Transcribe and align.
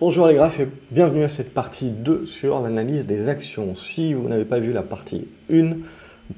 bonjour 0.00 0.28
les 0.28 0.34
graphes 0.34 0.60
et 0.60 0.68
bienvenue 0.92 1.24
à 1.24 1.28
cette 1.28 1.52
partie 1.52 1.90
2 1.90 2.24
sur 2.24 2.60
l'analyse 2.60 3.06
des 3.06 3.28
actions. 3.28 3.74
Si 3.74 4.14
vous 4.14 4.28
n'avez 4.28 4.44
pas 4.44 4.60
vu 4.60 4.72
la 4.72 4.82
partie 4.82 5.26
1, 5.52 5.72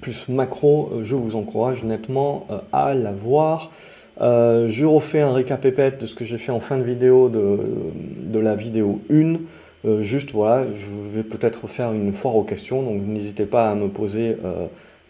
plus 0.01 0.29
macro, 0.29 0.91
euh, 0.93 1.03
je 1.03 1.15
vous 1.15 1.37
encourage 1.37 1.85
nettement 1.85 2.47
euh, 2.51 2.59
à 2.73 2.95
la 2.95 3.13
voir. 3.13 3.71
Euh, 4.21 4.69
je 4.69 4.87
refais 4.87 5.21
un 5.21 5.33
récapépète 5.33 6.01
de 6.01 6.07
ce 6.07 6.15
que 6.15 6.25
j'ai 6.25 6.39
fait 6.39 6.53
en 6.53 6.61
fin 6.61 6.79
de 6.79 6.83
vidéo 6.83 7.29
de, 7.29 8.39
la 8.39 8.55
vidéo 8.55 9.03
1. 9.13 10.01
juste 10.01 10.33
voilà, 10.33 10.67
je 10.75 11.17
vais 11.17 11.23
peut-être 11.23 11.67
faire 11.67 11.93
une 11.93 12.13
foire 12.13 12.37
aux 12.37 12.45
questions, 12.45 12.83
donc 12.83 13.03
n'hésitez 13.07 13.47
pas 13.47 13.71
à 13.71 13.75
me 13.75 13.89
poser 13.89 14.37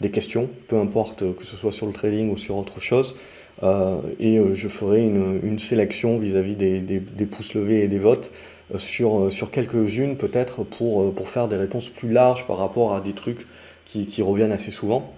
des 0.01 0.11
questions, 0.11 0.49
peu 0.69 0.79
importe 0.79 1.37
que 1.37 1.45
ce 1.45 1.57
soit 1.57 1.73
sur 1.73 1.87
le 1.87 1.93
trading 1.93 2.31
ou 2.31 2.37
sur 2.37 2.57
autre 2.57 2.81
chose. 2.81 3.17
Et 3.63 4.41
je 4.55 4.69
ferai 4.69 5.05
une, 5.05 5.59
sélection 5.59 6.19
vis-à-vis 6.19 6.55
des, 6.55 7.27
pouces 7.27 7.55
levés 7.55 7.83
et 7.83 7.89
des 7.89 7.99
votes 7.99 8.31
sur, 8.77 9.31
sur 9.31 9.51
quelques-unes 9.51 10.17
peut-être 10.17 10.65
pour, 10.65 11.15
pour 11.15 11.29
faire 11.29 11.49
des 11.49 11.57
réponses 11.57 11.89
plus 11.89 12.11
larges 12.11 12.47
par 12.47 12.57
rapport 12.57 12.95
à 12.95 13.01
des 13.01 13.13
trucs 13.13 13.47
qui, 13.91 14.23
reviennent 14.23 14.53
assez 14.53 14.71
souvent. 14.71 15.13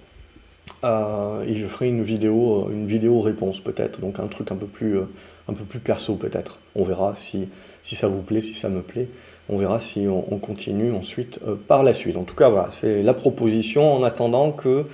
Euh, 0.84 1.44
et 1.44 1.54
je 1.54 1.66
ferai 1.66 1.88
une 1.88 2.02
vidéo, 2.02 2.66
euh, 2.66 2.72
une 2.72 2.86
vidéo 2.86 3.20
réponse 3.20 3.60
peut-être, 3.60 4.00
donc 4.00 4.18
un 4.18 4.26
truc 4.26 4.50
un 4.52 4.56
peu 4.56 4.66
plus, 4.66 4.98
euh, 4.98 5.04
un 5.48 5.54
peu 5.54 5.64
plus 5.64 5.80
perso 5.80 6.14
peut-être. 6.14 6.58
On 6.74 6.84
verra 6.84 7.14
si, 7.14 7.48
si 7.82 7.94
ça 7.94 8.08
vous 8.08 8.22
plaît, 8.22 8.40
si 8.40 8.54
ça 8.54 8.68
me 8.68 8.82
plaît. 8.82 9.08
On 9.48 9.58
verra 9.58 9.80
si 9.80 10.06
on, 10.08 10.38
continue 10.38 10.92
ensuite 10.92 11.40
par 11.66 11.82
la 11.82 11.92
suite. 11.92 12.16
En 12.16 12.22
tout 12.22 12.36
cas, 12.36 12.48
voilà, 12.48 12.68
c'est 12.70 13.02
la 13.02 13.12
proposition 13.12 13.92
en 13.92 14.04
attendant 14.04 14.52
que 14.52 14.86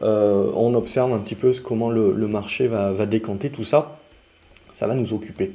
on 0.00 0.74
observe 0.74 1.12
un 1.12 1.18
petit 1.18 1.34
peu 1.34 1.52
comment 1.62 1.90
le, 1.90 2.26
marché 2.28 2.68
va, 2.68 3.06
décanter 3.06 3.50
tout 3.50 3.64
ça. 3.64 3.98
Ça 4.72 4.86
va 4.86 4.94
nous 4.94 5.12
occuper. 5.12 5.52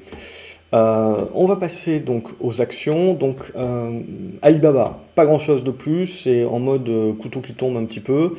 Euh, 0.73 1.25
on 1.33 1.45
va 1.45 1.55
passer 1.55 1.99
donc 1.99 2.27
aux 2.39 2.61
actions. 2.61 3.13
Donc 3.13 3.51
euh, 3.55 3.99
Alibaba, 4.41 4.99
pas 5.15 5.25
grand 5.25 5.39
chose 5.39 5.63
de 5.63 5.71
plus, 5.71 6.05
c'est 6.05 6.45
en 6.45 6.59
mode 6.59 6.87
euh, 6.89 7.13
couteau 7.13 7.39
qui 7.39 7.53
tombe 7.53 7.77
un 7.77 7.85
petit 7.85 7.99
peu. 7.99 8.33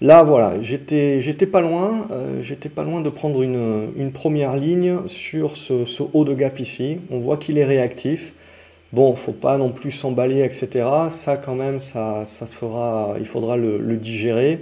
Là 0.00 0.22
voilà, 0.22 0.60
j'étais 0.60 1.46
pas 1.46 1.60
loin, 1.60 2.08
j'étais 2.40 2.68
pas 2.68 2.82
loin 2.82 3.00
de 3.00 3.08
prendre 3.08 3.42
une, 3.42 4.10
première 4.12 4.56
ligne 4.56 5.06
sur 5.06 5.56
ce, 5.56 6.02
haut 6.12 6.24
de 6.24 6.34
gap 6.34 6.58
ici. 6.58 6.98
On 7.10 7.20
voit 7.20 7.36
qu'il 7.36 7.58
est 7.58 7.64
réactif. 7.64 8.34
Bon, 8.92 9.14
faut 9.14 9.32
pas 9.32 9.56
non 9.56 9.70
plus 9.70 9.92
s'emballer, 9.92 10.42
etc. 10.42 10.86
Ça 11.10 11.36
quand 11.36 11.54
même, 11.54 11.78
ça 11.78 12.24
fera, 12.26 13.14
il 13.20 13.24
faudra 13.24 13.56
le 13.56 13.96
digérer. 13.96 14.60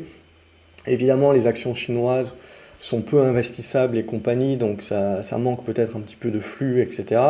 Évidemment, 0.87 1.33
les 1.33 1.47
actions 1.47 1.75
chinoises 1.75 2.35
sont 2.83 3.01
peu 3.01 3.21
investissables 3.21 3.97
et 3.97 4.03
compagnie, 4.03 4.57
donc 4.57 4.83
ça, 4.83 5.23
manque 5.39 5.65
peut-être 5.65 5.97
un 5.97 6.01
petit 6.01 6.17
peu 6.17 6.31
de 6.33 6.41
flux, 6.41 6.83
etc. 6.83 7.21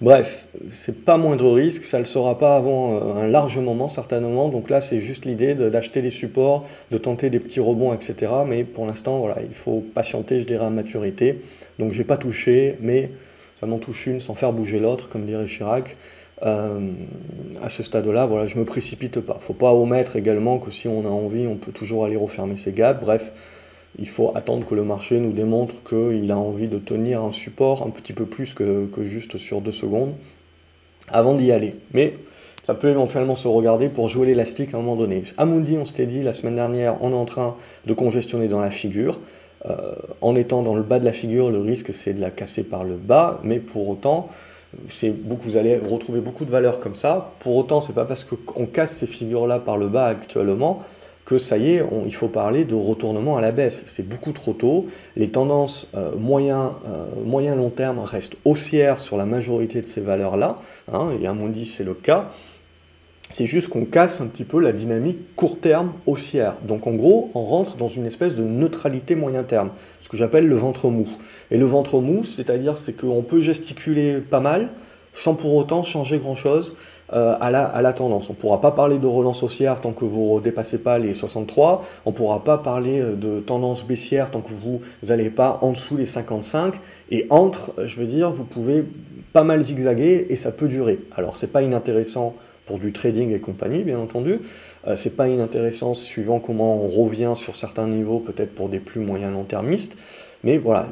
Bref, 0.00 0.46
c'est 0.70 1.04
pas 1.04 1.16
moindre 1.16 1.52
risque, 1.52 1.84
ça 1.84 1.98
ne 1.98 2.02
le 2.02 2.08
sera 2.08 2.38
pas 2.38 2.54
avant 2.54 2.94
euh, 2.94 3.24
un 3.24 3.26
large 3.26 3.58
moment 3.58 3.88
certainement, 3.88 4.48
donc 4.48 4.70
là 4.70 4.80
c'est 4.80 5.00
juste 5.00 5.24
l'idée 5.24 5.56
d'acheter 5.56 6.02
des 6.02 6.10
supports, 6.10 6.68
de 6.92 6.98
tenter 6.98 7.30
des 7.30 7.40
petits 7.40 7.58
rebonds, 7.58 7.92
etc. 7.92 8.32
Mais 8.46 8.62
pour 8.62 8.86
l'instant, 8.86 9.18
voilà, 9.18 9.38
il 9.42 9.54
faut 9.54 9.82
patienter, 9.92 10.38
je 10.38 10.46
dirais, 10.46 10.66
à 10.66 10.70
maturité. 10.70 11.42
Donc 11.80 11.90
j'ai 11.90 12.04
pas 12.04 12.16
touché, 12.16 12.76
mais 12.80 13.10
ça 13.58 13.66
m'en 13.66 13.78
touche 13.78 14.06
une 14.06 14.20
sans 14.20 14.36
faire 14.36 14.52
bouger 14.52 14.78
l'autre, 14.78 15.08
comme 15.08 15.24
dirait 15.24 15.46
Chirac. 15.46 15.96
Euh, 16.44 16.90
à 17.62 17.68
ce 17.68 17.82
stade-là, 17.82 18.26
voilà, 18.26 18.46
je 18.46 18.58
me 18.58 18.64
précipite 18.64 19.20
pas. 19.20 19.36
Faut 19.38 19.52
pas 19.52 19.72
omettre 19.72 20.16
également 20.16 20.58
que 20.58 20.70
si 20.70 20.88
on 20.88 21.04
a 21.06 21.08
envie, 21.08 21.46
on 21.46 21.56
peut 21.56 21.72
toujours 21.72 22.04
aller 22.04 22.16
refermer 22.16 22.56
ses 22.56 22.72
gaps. 22.72 23.00
Bref, 23.00 23.32
il 23.98 24.08
faut 24.08 24.32
attendre 24.34 24.66
que 24.66 24.74
le 24.74 24.82
marché 24.82 25.18
nous 25.20 25.32
démontre 25.32 25.76
qu'il 25.84 26.30
a 26.32 26.36
envie 26.36 26.68
de 26.68 26.78
tenir 26.78 27.22
un 27.22 27.30
support 27.30 27.82
un 27.86 27.90
petit 27.90 28.12
peu 28.12 28.26
plus 28.26 28.54
que, 28.54 28.88
juste 29.02 29.36
sur 29.36 29.60
deux 29.60 29.70
secondes 29.70 30.14
avant 31.08 31.34
d'y 31.34 31.52
aller. 31.52 31.74
Mais 31.92 32.14
ça 32.62 32.74
peut 32.74 32.88
éventuellement 32.88 33.36
se 33.36 33.48
regarder 33.48 33.88
pour 33.88 34.08
jouer 34.08 34.26
l'élastique 34.26 34.74
à 34.74 34.78
un 34.78 34.80
moment 34.80 34.96
donné. 34.96 35.22
Amundi, 35.36 35.76
on 35.78 35.84
s'était 35.84 36.06
dit 36.06 36.22
la 36.22 36.32
semaine 36.32 36.56
dernière, 36.56 36.96
on 37.02 37.10
est 37.12 37.14
en 37.14 37.24
train 37.24 37.56
de 37.86 37.92
congestionner 37.92 38.48
dans 38.48 38.60
la 38.60 38.70
figure. 38.70 39.20
Euh, 39.66 39.94
en 40.20 40.34
étant 40.34 40.62
dans 40.62 40.74
le 40.74 40.82
bas 40.82 40.98
de 40.98 41.04
la 41.04 41.12
figure, 41.12 41.50
le 41.50 41.60
risque 41.60 41.94
c'est 41.94 42.14
de 42.14 42.20
la 42.20 42.30
casser 42.30 42.64
par 42.64 42.82
le 42.82 42.96
bas, 42.96 43.40
mais 43.44 43.60
pour 43.60 43.88
autant, 43.88 44.28
beaucoup, 45.22 45.42
vous 45.44 45.56
allez 45.56 45.76
retrouver 45.76 46.20
beaucoup 46.20 46.44
de 46.44 46.50
valeurs 46.50 46.80
comme 46.80 46.96
ça. 46.96 47.32
Pour 47.40 47.56
autant, 47.56 47.80
c'est 47.80 47.92
pas 47.92 48.04
parce 48.04 48.24
qu'on 48.24 48.66
casse 48.66 48.96
ces 48.96 49.06
figures-là 49.06 49.58
par 49.58 49.76
le 49.76 49.88
bas 49.88 50.06
actuellement 50.06 50.82
que 51.24 51.38
ça 51.38 51.56
y 51.56 51.74
est, 51.76 51.84
il 52.04 52.14
faut 52.14 52.28
parler 52.28 52.64
de 52.64 52.74
retournement 52.74 53.36
à 53.36 53.40
la 53.40 53.52
baisse. 53.52 53.84
C'est 53.86 54.06
beaucoup 54.06 54.32
trop 54.32 54.52
tôt. 54.52 54.86
Les 55.16 55.30
tendances 55.30 55.88
euh, 55.94 56.16
moyen, 56.16 56.74
euh, 56.88 57.06
moyen 57.24 57.54
long 57.54 57.70
terme 57.70 58.00
restent 58.00 58.36
haussières 58.44 59.00
sur 59.00 59.16
la 59.16 59.24
majorité 59.24 59.80
de 59.80 59.86
ces 59.86 60.00
valeurs-là, 60.00 60.56
hein, 60.92 61.10
et 61.20 61.26
à 61.26 61.32
mon 61.32 61.48
dit 61.48 61.66
c'est 61.66 61.84
le 61.84 61.94
cas. 61.94 62.30
C'est 63.32 63.46
juste 63.46 63.68
qu'on 63.68 63.86
casse 63.86 64.20
un 64.20 64.26
petit 64.26 64.44
peu 64.44 64.60
la 64.60 64.72
dynamique 64.72 65.34
court 65.36 65.58
terme 65.58 65.92
haussière. 66.04 66.56
Donc 66.68 66.86
en 66.86 66.92
gros, 66.92 67.30
on 67.34 67.44
rentre 67.44 67.76
dans 67.76 67.86
une 67.86 68.04
espèce 68.04 68.34
de 68.34 68.42
neutralité 68.42 69.14
moyen 69.14 69.42
terme, 69.42 69.70
ce 70.00 70.10
que 70.10 70.18
j'appelle 70.18 70.46
le 70.46 70.54
ventre 70.54 70.90
mou. 70.90 71.08
Et 71.50 71.56
le 71.56 71.64
ventre 71.64 71.98
mou, 72.00 72.24
c'est-à-dire 72.24 72.76
c'est 72.76 72.92
qu'on 72.92 73.22
peut 73.22 73.40
gesticuler 73.40 74.20
pas 74.20 74.40
mal, 74.40 74.68
sans 75.14 75.34
pour 75.34 75.54
autant 75.54 75.82
changer 75.82 76.18
grand-chose 76.18 76.76
euh, 77.14 77.34
à, 77.40 77.50
la, 77.50 77.64
à, 77.64 77.80
la, 77.80 77.94
tendance. 77.94 78.28
On 78.28 78.34
ne 78.34 78.38
pourra 78.38 78.60
pas 78.60 78.70
parler 78.70 78.98
de 78.98 79.06
relance 79.06 79.42
haussière 79.42 79.80
tant 79.80 79.92
que 79.92 80.04
vous 80.04 80.36
ne 80.36 80.40
dépassez 80.40 80.78
pas 80.78 80.98
les 80.98 81.14
63, 81.14 81.84
on 82.04 82.10
ne 82.10 82.14
pourra 82.14 82.44
pas 82.44 82.58
parler 82.58 83.00
euh, 83.00 83.14
de 83.14 83.40
tendance 83.40 83.86
baissière 83.86 84.30
tant 84.30 84.42
que 84.42 84.52
vous 84.52 84.80
n'allez 85.02 85.30
pas 85.30 85.58
en 85.62 85.72
dessous 85.72 85.96
les 85.96 86.06
55, 86.06 86.74
et 87.10 87.26
entre, 87.30 87.72
je 87.82 87.98
veux 87.98 88.06
dire, 88.06 88.30
vous 88.30 88.44
pouvez 88.44 88.84
pas 89.32 89.44
mal 89.44 89.62
zigzaguer 89.62 90.26
et 90.28 90.36
ça 90.36 90.50
peut 90.50 90.68
durer. 90.68 90.98
Alors 91.16 91.36
c'est 91.36 91.50
pas 91.50 91.62
inintéressant 91.62 92.34
pour 92.66 92.78
du 92.78 92.92
trading 92.92 93.34
et 93.34 93.40
compagnie, 93.40 93.82
bien 93.82 93.98
entendu. 93.98 94.40
Euh, 94.86 94.96
c'est 94.96 95.16
pas 95.16 95.28
inintéressant 95.28 95.94
suivant 95.94 96.40
comment 96.40 96.84
on 96.84 96.88
revient 96.88 97.32
sur 97.34 97.56
certains 97.56 97.88
niveaux, 97.88 98.18
peut-être 98.18 98.54
pour 98.54 98.68
des 98.68 98.78
plus 98.78 99.00
moyens 99.00 99.32
long-termistes. 99.32 99.96
Mais 100.44 100.58
voilà, 100.58 100.88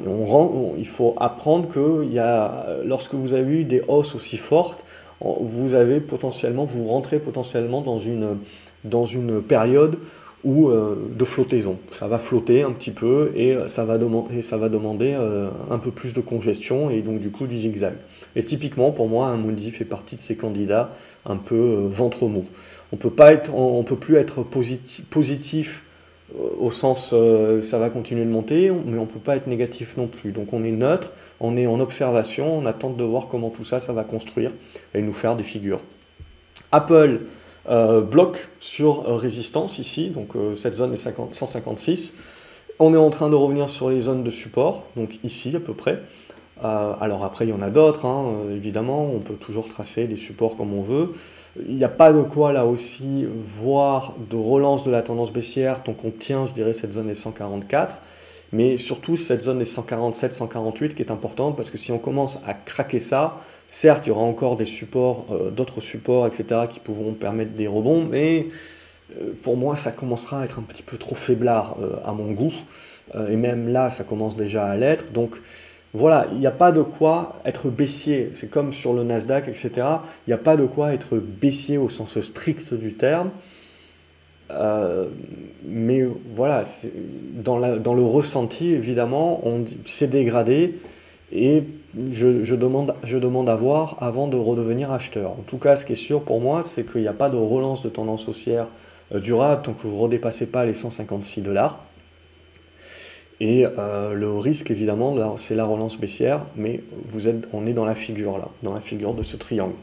il 0.77 0.87
faut 0.87 1.13
apprendre 1.19 1.67
que 1.67 2.05
y 2.05 2.19
a, 2.19 2.67
lorsque 2.85 3.15
vous 3.15 3.33
avez 3.33 3.51
eu 3.51 3.63
des 3.65 3.81
hausses 3.89 4.15
aussi 4.15 4.37
fortes, 4.37 4.85
vous 5.19 5.73
avez 5.73 5.99
potentiellement, 5.99 6.63
vous 6.63 6.87
rentrez 6.87 7.19
potentiellement 7.19 7.81
dans 7.81 7.97
une, 7.97 8.37
dans 8.85 9.03
une 9.03 9.41
période 9.41 9.97
où, 10.43 10.69
euh, 10.69 10.95
de 11.09 11.25
flottaison. 11.25 11.77
Ça 11.91 12.07
va 12.07 12.17
flotter 12.17 12.63
un 12.63 12.71
petit 12.71 12.91
peu 12.91 13.31
et 13.35 13.55
ça 13.67 13.85
va, 13.85 13.97
demander, 13.97 14.41
ça 14.41 14.57
va 14.57 14.69
demander 14.69 15.13
euh, 15.13 15.49
un 15.69 15.77
peu 15.77 15.91
plus 15.91 16.13
de 16.13 16.21
congestion 16.21 16.89
et 16.89 17.01
donc 17.01 17.19
du 17.19 17.31
coup 17.31 17.47
du 17.47 17.57
zigzag. 17.57 17.95
Et 18.35 18.43
typiquement 18.43 18.91
pour 18.91 19.07
moi, 19.07 19.27
un 19.27 19.37
Mundi 19.37 19.71
fait 19.71 19.85
partie 19.85 20.15
de 20.15 20.21
ces 20.21 20.35
candidats 20.35 20.89
un 21.25 21.37
peu 21.37 21.55
euh, 21.55 21.87
ventre 21.87 22.27
mou. 22.27 22.45
On 22.91 22.97
peut 22.97 23.09
pas 23.09 23.33
être, 23.33 23.53
on, 23.53 23.83
peut 23.83 23.95
plus 23.95 24.17
être 24.17 24.43
positif, 24.43 25.83
au 26.59 26.71
sens 26.71 27.11
euh, 27.13 27.61
ça 27.61 27.79
va 27.79 27.89
continuer 27.89 28.25
de 28.25 28.29
monter, 28.29 28.71
mais 28.85 28.97
on 28.97 29.05
peut 29.05 29.19
pas 29.19 29.37
être 29.37 29.47
négatif 29.47 29.95
non 29.95 30.07
plus. 30.07 30.31
Donc 30.31 30.51
on 30.53 30.63
est 30.63 30.71
neutre, 30.71 31.13
on 31.39 31.55
est 31.55 31.67
en 31.67 31.79
observation, 31.79 32.57
on 32.57 32.65
attend 32.65 32.89
de 32.89 33.03
voir 33.03 33.27
comment 33.27 33.49
tout 33.49 33.63
ça 33.63 33.79
va 33.79 34.03
construire 34.03 34.51
et 34.93 35.01
nous 35.01 35.13
faire 35.13 35.35
des 35.35 35.43
figures. 35.43 35.81
Apple 36.71 37.21
euh, 37.69 38.01
bloque 38.01 38.49
sur 38.59 39.07
euh, 39.07 39.15
résistance 39.15 39.79
ici, 39.79 40.09
donc 40.09 40.33
cette 40.55 40.75
zone 40.75 40.93
est 40.93 40.97
156. 40.97 42.13
On 42.79 42.93
est 42.93 42.97
en 42.97 43.09
train 43.09 43.29
de 43.29 43.35
revenir 43.35 43.69
sur 43.69 43.89
les 43.89 44.01
zones 44.01 44.23
de 44.23 44.31
support, 44.31 44.83
donc 44.95 45.19
ici 45.23 45.55
à 45.55 45.59
peu 45.59 45.73
près. 45.73 46.01
alors 46.61 47.23
après, 47.23 47.45
il 47.45 47.49
y 47.49 47.53
en 47.53 47.61
a 47.61 47.69
d'autres, 47.69 48.05
hein, 48.05 48.33
évidemment, 48.51 49.05
on 49.05 49.19
peut 49.19 49.35
toujours 49.35 49.67
tracer 49.67 50.07
des 50.07 50.15
supports 50.15 50.57
comme 50.57 50.73
on 50.73 50.81
veut. 50.81 51.11
Il 51.67 51.75
n'y 51.75 51.83
a 51.83 51.89
pas 51.89 52.13
de 52.13 52.21
quoi 52.21 52.53
là 52.53 52.65
aussi 52.65 53.27
voir 53.37 54.13
de 54.29 54.37
relance 54.37 54.83
de 54.83 54.91
la 54.91 55.03
tendance 55.03 55.31
baissière 55.31 55.83
tant 55.83 55.93
qu'on 55.93 56.11
tient, 56.11 56.45
je 56.45 56.53
dirais, 56.53 56.73
cette 56.73 56.93
zone 56.93 57.07
des 57.07 57.15
144. 57.15 57.97
Mais 58.53 58.77
surtout 58.77 59.15
cette 59.15 59.41
zone 59.43 59.59
des 59.59 59.65
147, 59.65 60.33
148 60.33 60.95
qui 60.95 61.01
est 61.01 61.11
importante 61.11 61.55
parce 61.55 61.69
que 61.69 61.77
si 61.77 61.91
on 61.91 61.99
commence 61.99 62.39
à 62.45 62.53
craquer 62.53 62.99
ça, 62.99 63.37
certes 63.71 64.05
il 64.05 64.09
y 64.09 64.11
aura 64.11 64.23
encore 64.23 64.57
des 64.57 64.65
supports, 64.65 65.27
euh, 65.31 65.49
d'autres 65.49 65.79
supports, 65.79 66.27
etc. 66.27 66.61
qui 66.69 66.81
pourront 66.81 67.13
permettre 67.13 67.53
des 67.53 67.67
rebonds, 67.67 68.03
mais 68.05 68.47
euh, 69.17 69.31
pour 69.41 69.55
moi 69.55 69.77
ça 69.77 69.93
commencera 69.93 70.41
à 70.41 70.45
être 70.45 70.59
un 70.59 70.63
petit 70.63 70.83
peu 70.83 70.97
trop 70.97 71.15
faiblard 71.15 71.77
euh, 71.81 71.95
à 72.05 72.11
mon 72.11 72.31
goût. 72.31 72.53
et 73.29 73.35
même 73.37 73.69
là 73.69 73.89
ça 73.89 74.03
commence 74.03 74.35
déjà 74.35 74.65
à 74.65 74.75
l'être. 74.75 75.13
Donc 75.13 75.37
voilà, 75.93 76.27
il 76.33 76.39
n'y 76.39 76.47
a 76.47 76.51
pas 76.51 76.73
de 76.73 76.81
quoi 76.81 77.39
être 77.45 77.69
baissier. 77.69 78.29
C'est 78.33 78.49
comme 78.49 78.73
sur 78.73 78.93
le 78.93 79.03
Nasdaq, 79.03 79.47
etc. 79.47 79.71
Il 80.27 80.29
n'y 80.29 80.33
a 80.33 80.37
pas 80.37 80.57
de 80.57 80.65
quoi 80.65 80.93
être 80.93 81.15
baissier 81.17 81.77
au 81.77 81.87
sens 81.87 82.19
strict 82.19 82.73
du 82.73 82.93
terme. 82.93 83.31
Mais 85.65 86.05
voilà, 86.29 86.63
dans, 87.35 87.77
dans, 87.77 87.93
le 87.93 88.03
ressenti, 88.03 88.71
évidemment, 88.71 89.45
on 89.47 89.63
c'est 89.85 90.09
dégradé 90.09 90.77
et 91.31 91.63
je, 92.11 92.55
demande, 92.55 93.49
à 93.49 93.55
voir 93.55 93.97
avant 93.99 94.27
de 94.27 94.37
redevenir 94.37 94.91
acheteur. 94.91 95.31
En 95.31 95.43
tout 95.45 95.57
cas, 95.57 95.75
ce 95.75 95.85
qui 95.85 95.93
est 95.93 95.95
sûr 95.95 96.21
pour 96.21 96.39
moi, 96.39 96.63
c'est 96.63 96.89
qu'il 96.89 97.01
n'y 97.01 97.07
a 97.07 97.13
pas 97.13 97.29
de 97.29 97.37
relance 97.37 97.83
de 97.83 97.89
tendance 97.89 98.27
haussière 98.27 98.67
euh, 99.13 99.19
durable 99.19 99.61
tant 99.63 99.73
que 99.73 99.87
vous 99.87 99.95
ne 99.95 100.01
redépassez 100.01 100.45
pas 100.45 100.65
les 100.65 100.73
156 100.73 101.41
dollars. 101.41 101.79
Et 103.39 103.65
euh, 103.65 104.13
le 104.13 104.31
risque, 104.37 104.69
évidemment, 104.69 105.37
c'est 105.39 105.55
la 105.55 105.65
relance 105.65 105.99
baissière, 105.99 106.45
mais 106.55 106.81
vous 107.07 107.27
êtes, 107.27 107.47
on 107.53 107.65
est 107.65 107.73
dans 107.73 107.85
la 107.85 107.95
figure 107.95 108.37
là, 108.37 108.49
dans 108.61 108.73
la 108.73 108.81
figure 108.81 109.15
de 109.15 109.23
ce 109.23 109.35
triangle. 109.35 109.73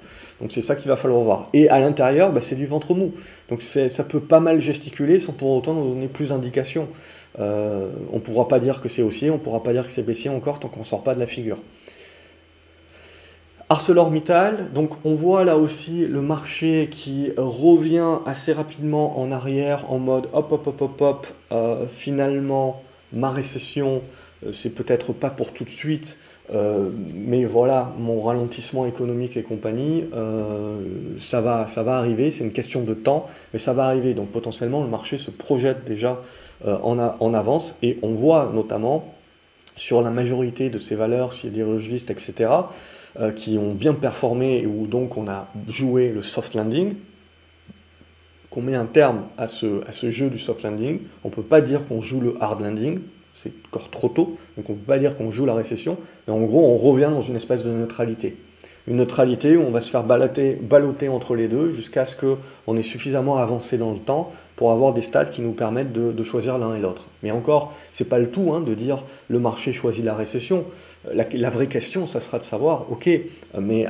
Donc 0.41 0.53
c'est 0.53 0.63
ça 0.63 0.77
qu'il 0.77 0.89
va 0.89 0.95
falloir 0.95 1.21
voir. 1.23 1.49
Et 1.53 1.69
à 1.69 1.81
l'intérieur, 1.81 2.33
bah, 2.33 2.41
c'est 2.41 2.55
du 2.55 2.67
ventre 2.67 2.95
mou. 2.95 3.13
Donc 3.49 3.61
ça 3.61 4.05
peut 4.05 4.21
pas 4.21 4.39
mal 4.39 4.61
gesticuler 4.61 5.19
sans 5.19 5.33
pour 5.33 5.51
autant 5.51 5.75
nous 5.75 5.89
donner 5.89 6.07
plus 6.07 6.29
d'indications. 6.29 6.87
Euh, 7.41 7.91
on 8.13 8.17
ne 8.17 8.21
pourra 8.21 8.49
pas 8.49 8.61
dire 8.61 8.81
que 8.81 8.89
c'est 8.89 9.03
haussier, 9.03 9.31
on 9.31 9.35
ne 9.35 9.41
pourra 9.41 9.63
pas 9.63 9.73
dire 9.73 9.87
que 9.87 9.93
c'est 9.93 10.03
baissier 10.03 10.31
encore 10.31 10.61
tant 10.61 10.69
qu'on 10.69 10.81
ne 10.81 10.85
sort 10.85 11.03
pas 11.03 11.15
de 11.15 11.21
la 11.21 11.27
figure. 11.27 11.59
ArcelorMittal, 13.71 14.73
donc 14.73 14.93
on 15.05 15.13
voit 15.13 15.45
là 15.45 15.59
aussi 15.59 16.07
le 16.07 16.23
marché 16.23 16.89
qui 16.91 17.33
revient 17.37 18.21
assez 18.25 18.55
rapidement 18.55 19.21
en 19.21 19.31
arrière 19.31 19.91
en 19.93 19.99
mode 19.99 20.29
hop 20.33 20.53
hop 20.53 20.67
hop 20.69 20.81
hop 20.81 21.01
hop, 21.03 21.27
euh, 21.53 21.87
finalement 21.87 22.83
ma 23.13 23.31
récession 23.31 24.01
euh, 24.47 24.53
c'est 24.53 24.71
peut-être 24.71 25.13
pas 25.13 25.29
pour 25.29 25.53
tout 25.53 25.65
de 25.65 25.71
suite, 25.71 26.17
euh, 26.55 26.89
mais 27.15 27.45
voilà, 27.45 27.93
mon 27.99 28.23
ralentissement 28.23 28.87
économique 28.87 29.37
et 29.37 29.43
compagnie, 29.43 30.05
ça, 31.19 31.43
va, 31.43 31.67
ça 31.67 31.83
va 31.83 31.99
arriver, 31.99 32.31
c'est 32.31 32.45
une 32.45 32.53
question 32.53 32.83
de 32.85 32.95
temps, 32.95 33.27
mais 33.53 33.59
ça 33.59 33.75
va 33.75 33.85
arriver. 33.85 34.15
Donc 34.15 34.29
potentiellement, 34.29 34.83
le 34.83 34.89
marché 34.89 35.19
se 35.19 35.31
projette 35.31 35.85
déjà 35.85 36.23
en, 36.67 36.99
en, 36.99 37.35
avance 37.35 37.77
et 37.83 37.99
on 38.01 38.15
voit 38.15 38.51
notamment 38.55 39.13
sur 39.77 40.01
la 40.01 40.11
majorité 40.11 40.71
de 40.71 40.79
ces 40.79 40.97
valeurs 40.97 41.35
sidérurgistes, 41.35 42.11
etc., 42.11 42.49
euh, 43.21 43.33
qui 43.33 43.59
ont 43.59 43.75
bien 43.75 43.95
performé 43.95 44.61
et 44.63 44.67
où 44.67 44.87
donc 44.87 45.17
on 45.17 45.29
a 45.29 45.49
joué 45.67 46.11
le 46.11 46.23
soft 46.23 46.55
landing, 46.55 46.95
qu'on 48.51 48.63
met 48.63 48.75
un 48.75 48.87
terme 48.87 49.25
à 49.37 49.49
ce, 49.49 49.87
à 49.87 49.93
ce 49.93 50.11
jeu 50.11 50.31
du 50.31 50.39
soft 50.39 50.63
landing. 50.63 51.01
On 51.25 51.29
ne 51.29 51.35
peut 51.35 51.43
pas 51.43 51.61
dire 51.61 51.87
qu'on 51.87 52.01
joue 52.01 52.21
le 52.21 52.37
hard 52.41 52.61
landing, 52.63 53.01
c'est 53.35 53.53
encore 53.67 53.91
trop 53.91 54.09
tôt, 54.09 54.39
donc 54.57 54.71
on 54.71 54.73
ne 54.73 54.79
peut 54.79 54.87
pas 54.87 54.99
dire 54.99 55.17
qu'on 55.17 55.31
joue 55.31 55.47
la 55.47 55.55
récession, 55.55 55.97
mais 56.27 56.33
en 56.33 56.41
gros 56.41 56.65
on 56.65 56.77
revient 56.77 57.11
dans 57.11 57.21
une 57.21 57.37
espèce 57.37 57.65
de 57.65 57.71
neutralité 57.71 58.37
une 58.89 58.97
neutralité 58.97 59.57
où 59.57 59.63
on 59.63 59.71
va 59.71 59.81
se 59.81 59.91
faire 59.91 60.03
balloter, 60.03 61.09
entre 61.09 61.37
les 61.37 61.47
deux 61.47 61.73
jusqu'à 61.75 62.05
ce 62.05 62.17
qu'on 62.17 62.77
ait 62.77 62.83
suffisamment 62.83 63.37
avancé 63.37 63.77
dans 63.77 63.93
le 63.93 63.99
temps 63.99 64.33
pour 64.57 64.73
avoir 64.73 64.95
des 64.95 65.03
stats 65.03 65.27
qui 65.27 65.43
nous 65.43 65.53
permettent 65.53 65.93
de, 65.93 66.23
choisir 66.25 66.59
l'un 66.59 66.75
et 66.75 66.81
l'autre. 66.81 67.07
Mais 67.23 67.31
encore, 67.31 67.75
c'est 67.93 68.09
pas 68.09 68.19
le 68.19 68.31
tout 68.31 68.53
hein, 68.53 68.61
de 68.61 68.75
dire 68.75 69.05
le 69.29 69.39
marché 69.39 69.73
choisit 69.73 70.05
la 70.05 70.15
récession. 70.15 70.65
La, 71.13 71.51
vraie 71.51 71.69
question, 71.69 72.07
ça 72.07 72.19
sera 72.19 72.39
de 72.39 72.43
savoir, 72.43 72.91
ok, 72.91 73.09
mais 73.61 73.87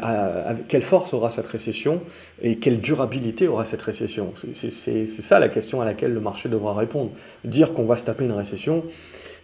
quelle 0.67 0.83
force 0.83 1.15
aura 1.15 1.31
cette 1.31 1.47
récession 1.47 2.01
et 2.43 2.57
quelle 2.57 2.81
durabilité 2.81 3.47
aura 3.49 3.65
cette 3.65 3.83
récession? 3.83 4.33
C'est 4.53 5.07
ça 5.07 5.39
la 5.39 5.49
question 5.49 5.81
à 5.81 5.85
laquelle 5.85 6.13
le 6.13 6.21
marché 6.21 6.49
devra 6.49 6.75
répondre. 6.75 7.13
Dire 7.45 7.73
qu'on 7.73 7.85
va 7.85 7.97
se 7.97 8.05
taper 8.05 8.25
une 8.25 8.33
récession, 8.33 8.83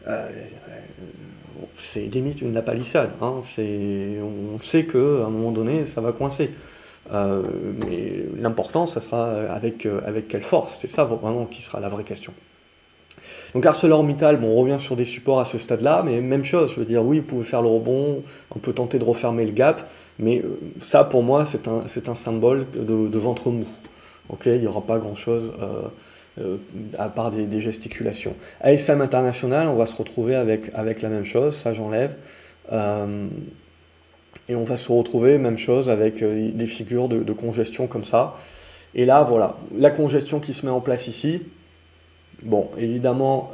euh, 0.08 0.28
c'est 1.74 2.02
limite 2.02 2.40
une 2.40 2.52
lapalissade. 2.52 3.12
Hein. 3.20 3.34
On 3.40 4.60
sait 4.60 4.86
qu'à 4.86 4.98
un 4.98 5.30
moment 5.30 5.52
donné, 5.52 5.86
ça 5.86 6.00
va 6.00 6.12
coincer. 6.12 6.50
Euh, 7.12 7.42
mais 7.86 8.24
l'important, 8.40 8.86
ça 8.86 9.00
sera 9.00 9.30
avec, 9.50 9.86
euh, 9.86 10.00
avec 10.06 10.28
quelle 10.28 10.42
force. 10.42 10.78
C'est 10.80 10.88
ça 10.88 11.04
vraiment 11.04 11.44
qui 11.46 11.62
sera 11.62 11.80
la 11.80 11.88
vraie 11.88 12.04
question. 12.04 12.32
Donc 13.54 13.64
ArcelorMittal, 13.66 14.38
bon, 14.38 14.48
on 14.48 14.60
revient 14.60 14.80
sur 14.80 14.96
des 14.96 15.04
supports 15.04 15.40
à 15.40 15.44
ce 15.44 15.58
stade-là, 15.58 16.02
mais 16.04 16.20
même 16.20 16.44
chose, 16.44 16.72
je 16.72 16.80
veux 16.80 16.86
dire, 16.86 17.04
oui, 17.04 17.18
vous 17.18 17.24
pouvez 17.24 17.44
faire 17.44 17.62
le 17.62 17.68
rebond, 17.68 18.22
on 18.54 18.58
peut 18.58 18.72
tenter 18.72 18.98
de 18.98 19.04
refermer 19.04 19.46
le 19.46 19.52
gap, 19.52 19.88
mais 20.18 20.40
euh, 20.40 20.58
ça, 20.80 21.04
pour 21.04 21.22
moi, 21.22 21.44
c'est 21.44 21.68
un, 21.68 21.84
un 21.84 22.14
symbole 22.14 22.66
de, 22.72 23.18
ventre 23.18 23.50
mou. 23.50 23.66
Il 24.46 24.60
n'y 24.60 24.66
aura 24.66 24.80
pas 24.80 24.98
grand-chose 24.98 25.52
euh, 26.40 26.56
à 26.98 27.08
part 27.08 27.30
des, 27.30 27.60
gesticulations. 27.60 28.34
ASM 28.60 29.00
International, 29.00 29.68
on 29.68 29.76
va 29.76 29.86
se 29.86 29.94
retrouver 29.94 30.34
avec, 30.34 30.72
la 30.74 31.08
même 31.08 31.24
chose, 31.24 31.54
ça 31.54 31.72
j'enlève. 31.72 32.16
Euh, 32.72 33.28
et 34.48 34.56
on 34.56 34.64
va 34.64 34.76
se 34.76 34.90
retrouver, 34.90 35.38
même 35.38 35.58
chose, 35.58 35.88
avec 35.88 36.22
euh, 36.22 36.50
des 36.52 36.66
figures 36.66 37.08
de, 37.08 37.32
congestion 37.32 37.86
comme 37.86 38.02
ça. 38.02 38.36
Et 38.96 39.04
là, 39.06 39.22
voilà, 39.22 39.56
la 39.76 39.90
congestion 39.90 40.40
qui 40.40 40.54
se 40.54 40.66
met 40.66 40.72
en 40.72 40.80
place 40.80 41.06
ici. 41.06 41.42
Bon, 42.42 42.68
évidemment, 42.78 43.52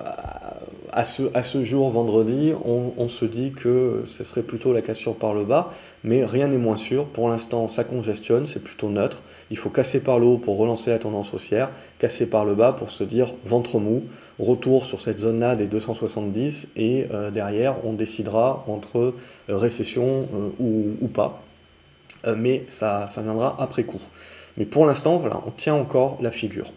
à 0.93 1.05
ce, 1.05 1.63
jour, 1.63 1.89
vendredi, 1.91 2.53
on, 2.65 3.09
se 3.09 3.25
dit 3.25 3.53
que 3.53 4.03
ce 4.07 4.25
serait 4.25 4.43
plutôt 4.43 4.73
la 4.73 4.83
cassure 4.83 5.15
par 5.15 5.35
le 5.35 5.45
bas, 5.45 5.69
mais 6.05 6.25
rien 6.25 6.49
n'est 6.49 6.57
moins 6.57 6.77
sûr. 6.77 7.07
Pour 7.07 7.29
l'instant, 7.29 7.69
ça 7.69 7.85
congestionne, 7.85 8.47
c'est 8.47 8.63
plutôt 8.63 8.89
neutre. 8.89 9.23
Il 9.51 9.59
faut 9.59 9.71
casser 9.71 10.01
par 10.01 10.19
le 10.19 10.27
haut 10.27 10.39
pour 10.39 10.57
relancer 10.57 10.91
la 10.91 10.99
tendance 10.99 11.33
haussière, 11.33 11.71
casser 11.99 12.29
par 12.29 12.45
le 12.45 12.55
bas 12.55 12.73
pour 12.73 12.91
se 12.91 13.05
dire 13.05 13.35
ventre 13.45 13.79
mou, 13.79 14.05
retour 14.39 14.85
sur 14.85 15.01
cette 15.01 15.19
zone-là 15.19 15.55
des 15.55 15.67
270, 15.67 16.69
et 16.77 17.07
euh, 17.13 17.31
derrière, 17.31 17.77
on 17.85 17.93
décidera 17.93 18.65
entre 18.67 19.15
récession 19.49 20.29
euh, 20.35 20.97
ou, 21.01 21.09
pas. 21.09 21.43
Euh, 22.27 22.35
mais 22.37 22.65
ça, 22.69 23.07
ça 23.09 23.23
viendra 23.23 23.57
après 23.59 23.85
coup. 23.85 24.01
Mais 24.57 24.65
pour 24.65 24.87
l'instant, 24.87 25.19
voilà, 25.19 25.41
on 25.47 25.51
tient 25.51 25.75
encore 25.75 26.19
la 26.21 26.31
figure. 26.31 26.73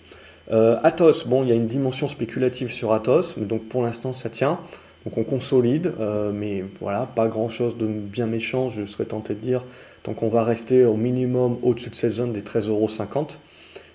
Euh, 0.51 0.77
Athos, 0.83 1.25
bon, 1.25 1.43
il 1.43 1.49
y 1.49 1.51
a 1.51 1.55
une 1.55 1.67
dimension 1.67 2.07
spéculative 2.07 2.71
sur 2.71 2.93
Athos, 2.93 3.35
mais 3.37 3.45
donc 3.45 3.67
pour 3.67 3.83
l'instant 3.83 4.13
ça 4.13 4.29
tient. 4.29 4.59
Donc 5.05 5.17
on 5.17 5.23
consolide, 5.23 5.93
euh, 5.99 6.31
mais 6.33 6.63
voilà, 6.79 7.09
pas 7.13 7.27
grand 7.27 7.49
chose 7.49 7.77
de 7.77 7.85
bien 7.85 8.25
méchant, 8.25 8.69
je 8.69 8.85
serais 8.85 9.05
tenté 9.05 9.35
de 9.35 9.39
dire, 9.39 9.65
tant 10.03 10.13
qu'on 10.13 10.29
va 10.29 10.43
rester 10.43 10.85
au 10.85 10.95
minimum 10.95 11.57
au-dessus 11.61 11.89
de 11.89 11.95
cette 11.95 12.11
zone 12.11 12.33
des 12.33 12.41
13,50€. 12.41 13.37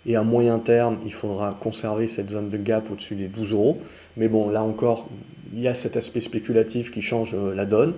Et 0.07 0.17
à 0.17 0.23
moyen 0.23 0.59
terme, 0.59 0.99
il 1.05 1.13
faudra 1.13 1.57
conserver 1.61 2.07
cette 2.07 2.31
zone 2.31 2.51
de 2.51 2.57
gap 2.57 2.91
au-dessus 2.91 3.15
des 3.15 3.27
12 3.27 3.53
euros. 3.53 3.77
Mais 4.17 4.29
bon, 4.29 4.49
là 4.49 4.63
encore, 4.63 5.09
il 5.53 5.61
y 5.61 5.69
a 5.69 5.75
cet 5.75 5.97
aspect 5.97 6.21
spéculatif 6.21 6.91
qui 6.91 7.03
change 7.03 7.35
euh, 7.35 7.55
la 7.55 7.67
donne. 7.67 7.95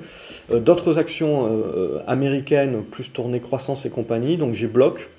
D'autres 0.51 0.99
actions 0.99 2.01
américaines, 2.07 2.83
plus 2.83 3.13
tournées 3.13 3.41
croissance 3.41 3.87
et 3.87 3.91
compagnie, 3.91 4.39
donc 4.39 4.55
j'ai 4.55 4.67
bloc 4.67 5.11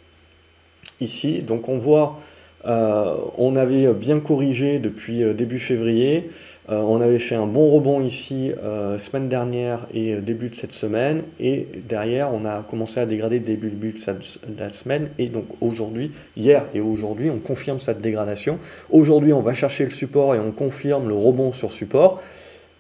ici. 1.00 1.42
Donc 1.42 1.70
on 1.70 1.78
voit 1.78 2.20
euh, 2.66 3.16
on 3.38 3.56
avait 3.56 3.92
bien 3.94 4.20
corrigé 4.20 4.80
depuis 4.80 5.24
euh, 5.24 5.34
début 5.34 5.60
février. 5.60 6.30
Euh, 6.70 6.80
on 6.82 7.02
avait 7.02 7.20
fait 7.20 7.36
un 7.36 7.48
bon 7.48 7.72
rebond 7.72 8.02
ici 8.02 8.52
semaine 8.98 9.28
dernière 9.28 9.88
et 9.94 10.16
début 10.18 10.50
de 10.50 10.56
cette 10.56 10.72
semaine. 10.72 11.24
Et 11.40 11.68
derrière, 11.90 12.34
on 12.34 12.46
a 12.46 12.62
commencé 12.62 13.00
à 13.00 13.06
dégrader 13.06 13.40
début, 13.40 13.70
début 13.70 13.94
de 13.94 14.60
la 14.60 14.70
semaine. 14.70 15.10
Et 15.18 15.28
donc 15.28 15.46
aujourd'hui, 15.60 16.12
hier 16.38 16.66
et 16.74 16.80
aujourd'hui, 16.80 17.30
on 17.30 17.40
confirme 17.40 17.80
cette 17.80 18.00
dégradation. 18.00 18.60
Aujourd'hui, 18.90 19.34
on 19.34 19.42
va 19.42 19.54
chercher 19.54 19.86
le 19.86 19.90
support 19.90 20.36
et 20.36 20.40
on 20.40 20.52
confirme 20.52 21.10
le 21.10 21.16
rebond 21.16 21.52
sur 21.52 21.72
support. 21.72 22.22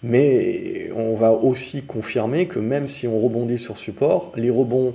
Mais 0.03 0.89
on 0.95 1.13
va 1.13 1.31
aussi 1.31 1.83
confirmer 1.83 2.47
que 2.47 2.59
même 2.59 2.87
si 2.87 3.07
on 3.07 3.19
rebondit 3.19 3.57
sur 3.57 3.77
support, 3.77 4.31
les 4.35 4.49
rebonds 4.49 4.93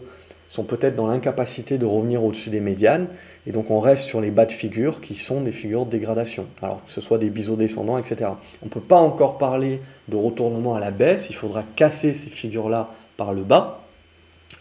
sont 0.49 0.65
peut-être 0.65 0.95
dans 0.95 1.07
l'incapacité 1.07 1.79
de 1.79 1.87
revenir 1.87 2.25
au-dessus 2.25 2.51
des 2.51 2.61
médianes, 2.61 3.09
et 3.47 3.53
donc 3.53 3.71
on 3.71 3.79
reste 3.79 4.05
sur 4.05 4.21
les 4.21 4.31
bas 4.31 4.47
de 4.47 4.53
figures 4.53 5.01
qui 5.01 5.15
sont 5.15 5.41
des 5.41 5.53
figures 5.53 5.87
de 5.87 5.91
dégradation, 5.91 6.47
alors 6.63 6.85
que 6.85 6.91
ce 6.91 7.01
soit 7.01 7.19
des 7.19 7.31
biseaux 7.31 7.57
descendants, 7.57 7.99
etc. 7.99 8.31
On 8.63 8.67
ne 8.67 8.71
peut 8.71 8.81
pas 8.81 8.99
encore 8.99 9.39
parler 9.39 9.81
de 10.09 10.17
retournement 10.17 10.75
à 10.75 10.81
la 10.81 10.91
baisse, 10.91 11.31
il 11.31 11.37
faudra 11.37 11.63
casser 11.75 12.13
ces 12.13 12.31
figures-là 12.31 12.87
par 13.17 13.33
le 13.33 13.43
bas, 13.43 13.83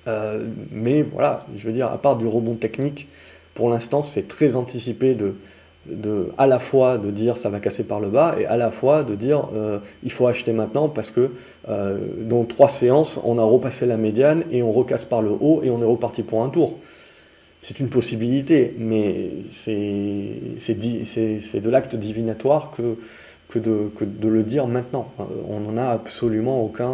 euh, 0.07 0.45
mais 0.71 1.01
voilà, 1.01 1.45
je 1.55 1.67
veux 1.67 1.73
dire, 1.73 1.87
à 1.87 1.97
part 1.97 2.15
du 2.15 2.27
rebond 2.27 2.55
technique, 2.55 3.07
pour 3.53 3.69
l'instant 3.69 4.01
c'est 4.01 4.27
très 4.27 4.55
anticipé 4.55 5.13
de, 5.15 5.35
de, 5.87 6.31
à 6.37 6.47
la 6.47 6.59
fois 6.59 6.97
de 6.97 7.11
dire 7.11 7.37
ça 7.37 7.49
va 7.49 7.59
casser 7.59 7.83
par 7.83 7.99
le 7.99 8.09
bas 8.09 8.35
et 8.39 8.45
à 8.45 8.57
la 8.57 8.71
fois 8.71 9.03
de 9.03 9.15
dire 9.15 9.49
euh, 9.53 9.79
il 10.03 10.11
faut 10.11 10.27
acheter 10.27 10.51
maintenant 10.51 10.89
parce 10.89 11.11
que 11.11 11.31
euh, 11.69 11.97
dans 12.21 12.43
trois 12.43 12.69
séances 12.69 13.19
on 13.23 13.37
a 13.37 13.43
repassé 13.43 13.85
la 13.85 13.97
médiane 13.97 14.43
et 14.51 14.63
on 14.63 14.71
recasse 14.71 15.05
par 15.05 15.21
le 15.21 15.31
haut 15.31 15.61
et 15.63 15.69
on 15.69 15.81
est 15.81 15.85
reparti 15.85 16.23
pour 16.23 16.43
un 16.43 16.49
tour. 16.49 16.77
C'est 17.61 17.79
une 17.79 17.89
possibilité, 17.89 18.75
mais 18.77 19.31
c'est 19.49 19.73
de 20.75 21.69
l'acte 21.69 21.95
divinatoire 21.95 22.69
que, 22.69 22.95
que, 23.49 23.57
de, 23.57 24.27
le 24.27 24.43
dire 24.43 24.67
maintenant. 24.67 25.07
Euh, 25.19 25.23
on 25.49 25.61
n'en 25.61 25.77
a 25.77 25.87
absolument 25.87 26.61
aucun, 26.61 26.93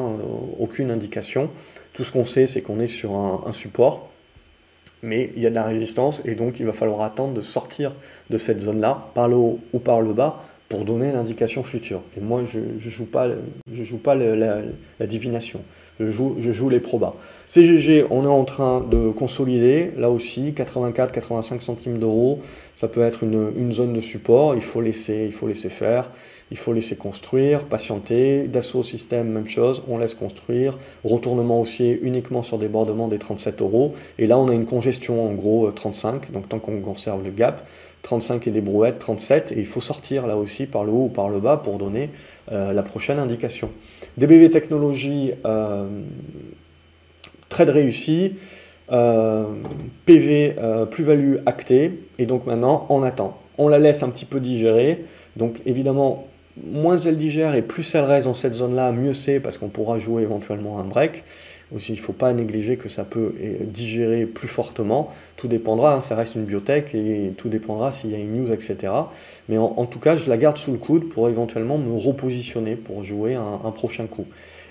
aucune 0.60 0.90
indication. 0.90 1.50
Tout 1.92 2.06
ce 2.06 2.12
qu'on 2.14 2.24
sait, 2.24 2.48
c'est 2.48 2.62
qu'on 2.62 2.80
est 2.80 2.88
sur 2.88 3.16
un 3.16 3.52
support 3.52 4.11
mais 5.04 5.32
il 5.36 5.42
y 5.42 5.48
a 5.48 5.50
de 5.50 5.56
la 5.56 5.64
résistance 5.64 6.22
et 6.26 6.36
donc 6.36 6.60
il 6.60 6.66
va 6.66 6.74
falloir 6.74 7.02
attendre 7.02 7.34
de 7.34 7.42
sortir 7.42 7.94
de 8.30 8.38
cette 8.38 8.60
zone-là, 8.60 9.08
par 9.14 9.28
le 9.28 9.36
haut 9.36 9.60
ou 9.74 9.80
par 9.80 10.02
le 10.02 10.14
bas, 10.14 10.44
pour 10.72 10.86
donner 10.86 11.12
l'indication 11.12 11.64
future. 11.64 12.02
Et 12.16 12.22
moi, 12.22 12.44
je 12.46 12.60
ne 12.60 12.80
joue 12.80 13.06
pas, 13.06 13.28
je 13.72 13.84
joue 13.84 13.98
pas 13.98 14.16
la, 14.16 14.62
divination, 15.06 15.60
je 16.00 16.10
joue, 16.10 16.38
je 16.40 16.52
joue 16.54 16.70
les 16.70 16.80
probas. 16.80 17.14
CGG, 17.48 18.06
on 18.10 18.24
est 18.24 18.28
en 18.28 18.46
train 18.46 18.80
de 18.80 19.10
consolider, 19.10 19.92
là 19.98 20.10
aussi, 20.10 20.54
84-85 20.54 21.60
centimes 21.60 21.98
d'euros, 21.98 22.40
ça 22.74 22.88
peut 22.88 23.02
être 23.02 23.24
une, 23.24 23.52
une, 23.58 23.74
zone 23.74 23.92
de 23.92 24.00
support, 24.00 24.56
il 24.56 24.62
faut 24.62 24.80
laisser, 24.80 25.26
il 25.26 25.34
faut 25.34 25.48
laisser 25.48 25.68
faire 25.68 26.10
il 26.52 26.58
faut 26.58 26.74
laisser 26.74 26.98
construire, 26.98 27.64
patienter. 27.64 28.48
Dassault 28.48 28.84
système, 28.84 29.30
même 29.30 29.48
chose, 29.48 29.84
on 29.88 29.98
laisse 29.98 30.14
construire. 30.14 30.78
Retournement 31.06 31.62
haussier 31.62 31.98
uniquement 32.04 32.44
sur 32.44 32.58
débordement 32.58 33.08
des 33.08 33.20
37 33.20 33.62
euros. 33.62 33.94
Et 34.20 34.28
là, 34.28 34.38
on 34.38 34.50
a 34.50 34.54
une 34.54 34.66
congestion 34.66 35.26
en 35.26 35.34
gros 35.34 35.72
35, 35.72 36.14
euh, 36.30 36.34
donc 36.34 36.50
tant 36.50 36.60
qu'on 36.60 36.82
conserve 36.82 37.24
le 37.24 37.32
gap, 37.32 37.66
35 38.02 38.48
et 38.48 38.52
des 38.52 38.60
brouettes, 38.60 39.00
37, 39.00 39.54
et 39.54 39.60
il 39.60 39.66
faut 39.66 39.80
sortir 39.80 40.28
là 40.28 40.36
aussi 40.36 40.66
par 40.66 40.84
le 40.84 40.92
haut 40.92 41.06
ou 41.06 41.10
par 41.10 41.30
le 41.30 41.40
bas 41.40 41.58
pour 41.58 41.78
donner 41.78 42.10
la 42.50 42.84
prochaine 42.84 43.20
indication. 43.20 43.70
DBV 44.18 44.50
Technologies, 44.50 45.32
trade 47.48 47.70
réussi, 47.70 48.34
PV 48.88 50.56
plus-value 50.90 51.36
actée, 51.46 52.00
et 52.18 52.26
donc 52.26 52.48
maintenant 52.48 52.88
on 52.90 53.04
attend. 53.04 53.38
On 53.60 53.68
la 53.68 53.78
laisse 53.78 54.02
un 54.02 54.10
petit 54.10 54.26
peu 54.26 54.40
digérer, 54.40 55.06
donc 55.38 55.62
évidemment 55.68 56.28
moins 56.64 56.98
elle 56.98 57.18
digère 57.18 57.56
et 57.56 57.62
plus 57.62 57.96
elle 57.96 58.06
reste 58.06 58.28
dans 58.28 58.34
cette 58.34 58.54
zone-là, 58.54 58.92
mieux 58.92 59.14
c'est 59.14 59.40
parce 59.40 59.58
qu'on 59.58 59.70
pourra 59.70 59.98
jouer 59.98 60.24
éventuellement 60.24 60.80
un 60.80 60.84
break. 60.84 61.24
Aussi, 61.74 61.94
il 61.94 62.00
ne 62.00 62.02
faut 62.02 62.12
pas 62.12 62.34
négliger 62.34 62.76
que 62.76 62.90
ça 62.90 63.06
peut 63.06 63.34
digérer 63.62 64.26
plus 64.26 64.50
fortement. 64.50 65.10
Tout 65.38 65.48
dépendra, 65.48 65.96
hein, 65.96 66.02
ça 66.02 66.16
reste 66.16 66.36
une 66.36 66.44
biotech 66.44 66.94
et 66.94 67.32
tout 67.38 67.48
dépendra 67.48 67.94
s'il 67.94 68.12
y 68.12 68.16
a 68.16 68.18
une 68.18 68.44
news, 68.44 68.52
etc. 68.52 68.92
Mais 69.48 69.58
en, 69.58 69.86
tout 69.86 70.00
cas, 70.00 70.18
je 70.18 70.30
la 70.30 70.36
garde 70.36 70.58
sous 70.58 70.74
le 70.74 70.78
coude 70.78 71.08
pour 71.08 71.30
éventuellement 71.30 71.78
me 71.78 71.98
repositionner 71.98 72.76
pour 72.76 73.04
jouer 73.04 73.36
un, 73.36 73.72
prochain 73.72 74.06
coup. 74.06 74.26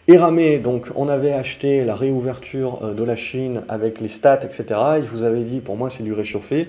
Eramé, 0.08 0.58
donc 0.58 0.88
on 0.94 1.08
avait 1.08 1.32
acheté 1.32 1.84
la 1.84 1.94
réouverture 1.94 2.80
euh, 2.82 2.94
de 2.94 3.04
la 3.04 3.16
Chine 3.16 3.62
avec 3.68 4.00
les 4.00 4.08
stats, 4.08 4.40
etc. 4.42 4.64
Et 4.98 5.02
je 5.02 5.10
vous 5.10 5.24
avais 5.24 5.44
dit, 5.44 5.60
pour 5.60 5.76
moi, 5.76 5.88
c'est 5.88 6.02
du 6.02 6.12
réchauffé. 6.12 6.68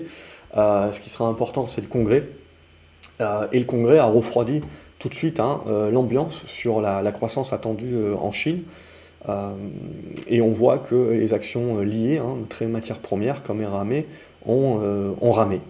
Euh, 0.56 0.92
ce 0.92 1.00
qui 1.00 1.10
sera 1.10 1.26
important, 1.28 1.66
c'est 1.66 1.80
le 1.80 1.88
congrès. 1.88 2.24
Euh, 3.20 3.46
et 3.52 3.58
le 3.58 3.64
congrès 3.64 3.98
a 3.98 4.06
refroidi 4.06 4.60
tout 4.98 5.08
de 5.08 5.14
suite 5.14 5.40
hein, 5.40 5.62
euh, 5.66 5.90
l'ambiance 5.90 6.46
sur 6.46 6.80
la, 6.80 7.12
croissance 7.12 7.52
attendue 7.52 7.94
euh, 7.94 8.14
en 8.16 8.32
Chine. 8.32 8.62
Et 10.26 10.42
on 10.42 10.50
voit 10.50 10.78
que 10.78 11.12
les 11.12 11.32
actions 11.32 11.78
liées, 11.78 12.18
hein, 12.18 12.38
très 12.48 12.66
matières 12.66 12.98
premières 12.98 13.44
comme 13.44 13.62
Eramé, 13.62 14.08
ont, 14.46 14.80
ont 15.20 15.30
ramé. 15.30 15.60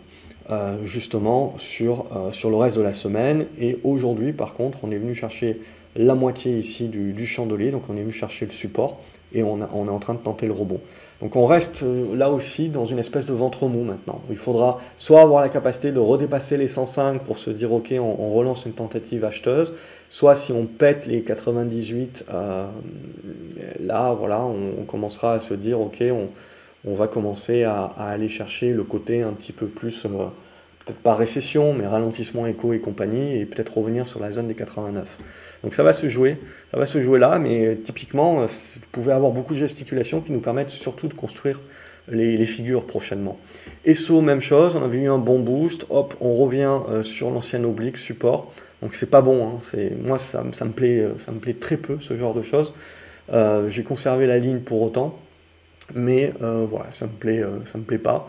justement 0.84 1.52
sur, 1.58 2.06
sur 2.30 2.48
le 2.48 2.56
reste 2.56 2.78
de 2.78 2.82
la 2.82 2.92
semaine. 2.92 3.44
Et 3.60 3.78
aujourd'hui, 3.84 4.32
par 4.32 4.54
contre, 4.54 4.84
on 4.84 4.90
est 4.90 4.96
venu 4.96 5.14
chercher 5.14 5.60
la 5.96 6.14
moitié 6.14 6.56
ici 6.56 6.88
du, 6.88 7.26
chandelier, 7.26 7.70
donc 7.70 7.84
on 7.88 7.96
est 7.96 8.00
venu 8.00 8.12
chercher 8.12 8.46
le 8.46 8.50
support 8.50 9.00
et 9.34 9.42
on, 9.42 9.60
est 9.60 9.90
en 9.90 9.98
train 9.98 10.14
de 10.14 10.18
tenter 10.20 10.46
le 10.46 10.52
rebond. 10.52 10.80
Donc 11.22 11.36
on 11.36 11.46
reste 11.46 11.84
euh, 11.84 12.16
là 12.16 12.30
aussi 12.30 12.68
dans 12.68 12.84
une 12.84 12.98
espèce 12.98 13.26
de 13.26 13.32
ventre 13.32 13.66
mou 13.66 13.84
maintenant. 13.84 14.20
Il 14.28 14.36
faudra 14.36 14.80
soit 14.98 15.22
avoir 15.22 15.40
la 15.40 15.48
capacité 15.48 15.92
de 15.92 16.00
redépasser 16.00 16.56
les 16.56 16.66
105 16.66 17.22
pour 17.22 17.38
se 17.38 17.48
dire 17.50 17.72
ok 17.72 17.94
on, 17.98 18.28
relance 18.30 18.66
une 18.66 18.72
tentative 18.72 19.24
acheteuse, 19.24 19.72
soit 20.10 20.34
si 20.34 20.52
on 20.52 20.66
pète 20.66 21.06
les 21.06 21.22
98, 21.22 22.24
euh, 22.34 22.66
là 23.80 24.12
voilà 24.12 24.44
on, 24.44 24.84
commencera 24.84 25.34
à 25.34 25.40
se 25.40 25.54
dire 25.54 25.80
ok 25.80 26.02
on, 26.84 26.94
va 26.94 27.06
commencer 27.06 27.62
à, 27.62 27.84
aller 27.96 28.28
chercher 28.28 28.72
le 28.72 28.82
côté 28.82 29.22
un 29.22 29.32
petit 29.32 29.52
peu 29.52 29.66
plus... 29.66 30.04
Euh, 30.06 30.26
peut-être 30.84 30.98
pas 30.98 31.14
récession, 31.14 31.74
mais 31.74 31.86
ralentissement 31.86 32.46
éco 32.46 32.72
et 32.72 32.80
compagnie, 32.80 33.38
et 33.38 33.46
peut-être 33.46 33.78
revenir 33.78 34.08
sur 34.08 34.20
la 34.20 34.30
zone 34.32 34.48
des 34.48 34.54
89. 34.54 35.18
Donc 35.62 35.74
ça 35.74 35.82
va 35.82 35.92
se 35.92 36.08
jouer, 36.08 36.38
ça 36.70 36.78
va 36.78 36.86
se 36.86 37.00
jouer 37.00 37.18
là, 37.18 37.38
mais 37.38 37.76
typiquement, 37.76 38.42
euh, 38.42 38.46
vous 38.46 38.86
pouvez 38.90 39.12
avoir 39.12 39.30
beaucoup 39.30 39.54
de 39.54 39.58
gesticulations 39.58 40.20
qui 40.20 40.32
nous 40.32 40.40
permettent 40.40 40.70
surtout 40.70 41.08
de 41.08 41.14
construire 41.14 41.60
les, 42.08 42.44
figures 42.44 42.84
prochainement. 42.84 43.38
ESSO, 43.84 44.22
même 44.22 44.40
chose, 44.40 44.74
on 44.74 44.82
avait 44.82 44.98
eu 44.98 45.08
un 45.08 45.18
bon 45.18 45.38
boost, 45.38 45.86
hop, 45.88 46.14
on 46.20 46.34
revient 46.34 46.80
euh, 46.88 47.02
sur 47.04 47.30
l'ancien 47.30 47.62
oblique 47.62 47.96
support, 47.96 48.52
donc 48.82 48.94
c'est 48.94 49.10
pas 49.10 49.22
bon, 49.22 49.46
hein. 49.46 49.58
c'est, 49.60 49.92
moi 50.04 50.18
ça, 50.18 50.44
ça, 50.50 50.64
me 50.64 50.72
plaît, 50.72 50.98
euh, 50.98 51.16
ça 51.18 51.30
me 51.30 51.38
plaît 51.38 51.54
très 51.54 51.76
peu 51.76 51.98
ce 52.00 52.16
genre 52.16 52.34
de 52.34 52.42
choses. 52.42 52.74
j'ai 53.68 53.84
conservé 53.84 54.26
la 54.26 54.38
ligne 54.38 54.58
pour 54.58 54.82
autant, 54.82 55.16
mais 55.94 56.32
voilà, 56.40 56.86
ça 56.90 57.06
me 57.06 57.12
plaît, 57.12 57.42
ça 57.64 57.78
me 57.78 57.84
plaît 57.84 57.98
pas. 57.98 58.28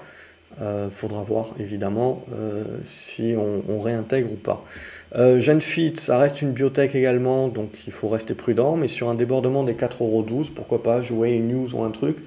Il 0.60 0.64
euh, 0.64 0.90
faudra 0.90 1.22
voir 1.24 1.54
évidemment 1.60 2.24
euh, 2.34 2.64
si 2.84 3.36
on, 3.36 3.80
réintègre 3.80 4.32
ou 4.32 4.36
pas. 4.36 4.64
Euh, 5.16 5.40
Genfit, 5.40 5.94
ça 5.98 6.18
reste 6.18 6.42
une 6.42 6.52
biotech 6.52 6.96
également, 6.96 7.48
donc 7.48 7.86
il 7.88 7.94
faut 7.94 8.08
rester 8.08 8.34
prudent, 8.34 8.76
mais 8.76 8.88
sur 8.88 9.10
un 9.10 9.16
débordement 9.16 9.64
des 9.64 9.74
4,12€, 9.74 10.52
pourquoi 10.54 10.84
pas 10.84 11.02
jouer 11.02 11.32
une 11.32 11.48
news 11.48 11.76
ou 11.76 11.84
un 11.84 11.92
truc. 11.92 12.18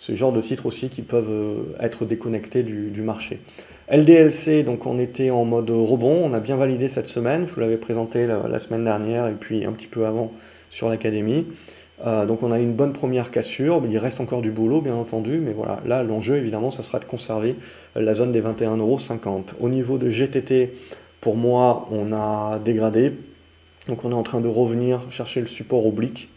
Ce 0.00 0.14
genre 0.14 0.32
de 0.32 0.40
titres 0.40 0.64
aussi 0.64 0.88
qui 0.88 1.02
peuvent 1.02 1.30
euh, 1.30 1.76
être 1.78 2.06
déconnectés 2.06 2.62
du, 2.62 3.02
marché. 3.02 3.38
LDLC, 3.90 4.62
donc 4.64 4.86
on 4.86 4.98
était 4.98 5.28
en 5.28 5.44
mode 5.44 5.70
rebond, 5.70 6.22
on 6.24 6.32
a 6.32 6.40
bien 6.40 6.56
validé 6.56 6.88
cette 6.88 7.06
semaine, 7.06 7.46
je 7.46 7.52
vous 7.52 7.60
l'avais 7.60 7.76
présenté 7.76 8.26
la, 8.26 8.58
semaine 8.58 8.84
dernière 8.84 9.26
et 9.26 9.34
puis 9.34 9.66
un 9.66 9.72
petit 9.72 9.88
peu 9.88 10.06
avant 10.06 10.32
sur 10.70 10.88
l'académie. 10.88 11.46
Euh, 12.06 12.24
donc 12.24 12.42
on 12.42 12.50
a 12.50 12.58
une 12.58 12.72
bonne 12.72 12.92
première 12.92 13.30
cassure, 13.30 13.82
il 13.88 13.98
reste 13.98 14.20
encore 14.20 14.40
du 14.40 14.50
boulot 14.50 14.80
bien 14.80 14.94
entendu, 14.94 15.38
mais 15.38 15.52
voilà, 15.52 15.80
là 15.84 16.02
l'enjeu 16.02 16.36
évidemment 16.36 16.70
ça 16.70 16.82
sera 16.82 16.98
de 16.98 17.04
conserver 17.04 17.56
la 17.94 18.14
zone 18.14 18.32
des 18.32 18.40
21,50€. 18.40 19.56
Au 19.60 19.68
niveau 19.68 19.98
de 19.98 20.08
GTT, 20.08 20.72
pour 21.20 21.36
moi 21.36 21.88
on 21.90 22.12
a 22.12 22.58
dégradé, 22.58 23.12
donc 23.88 24.04
on 24.04 24.12
est 24.12 24.14
en 24.14 24.22
train 24.22 24.40
de 24.40 24.48
revenir 24.48 25.02
chercher 25.10 25.40
le 25.40 25.46
support 25.46 25.86
oblique, 25.86 26.30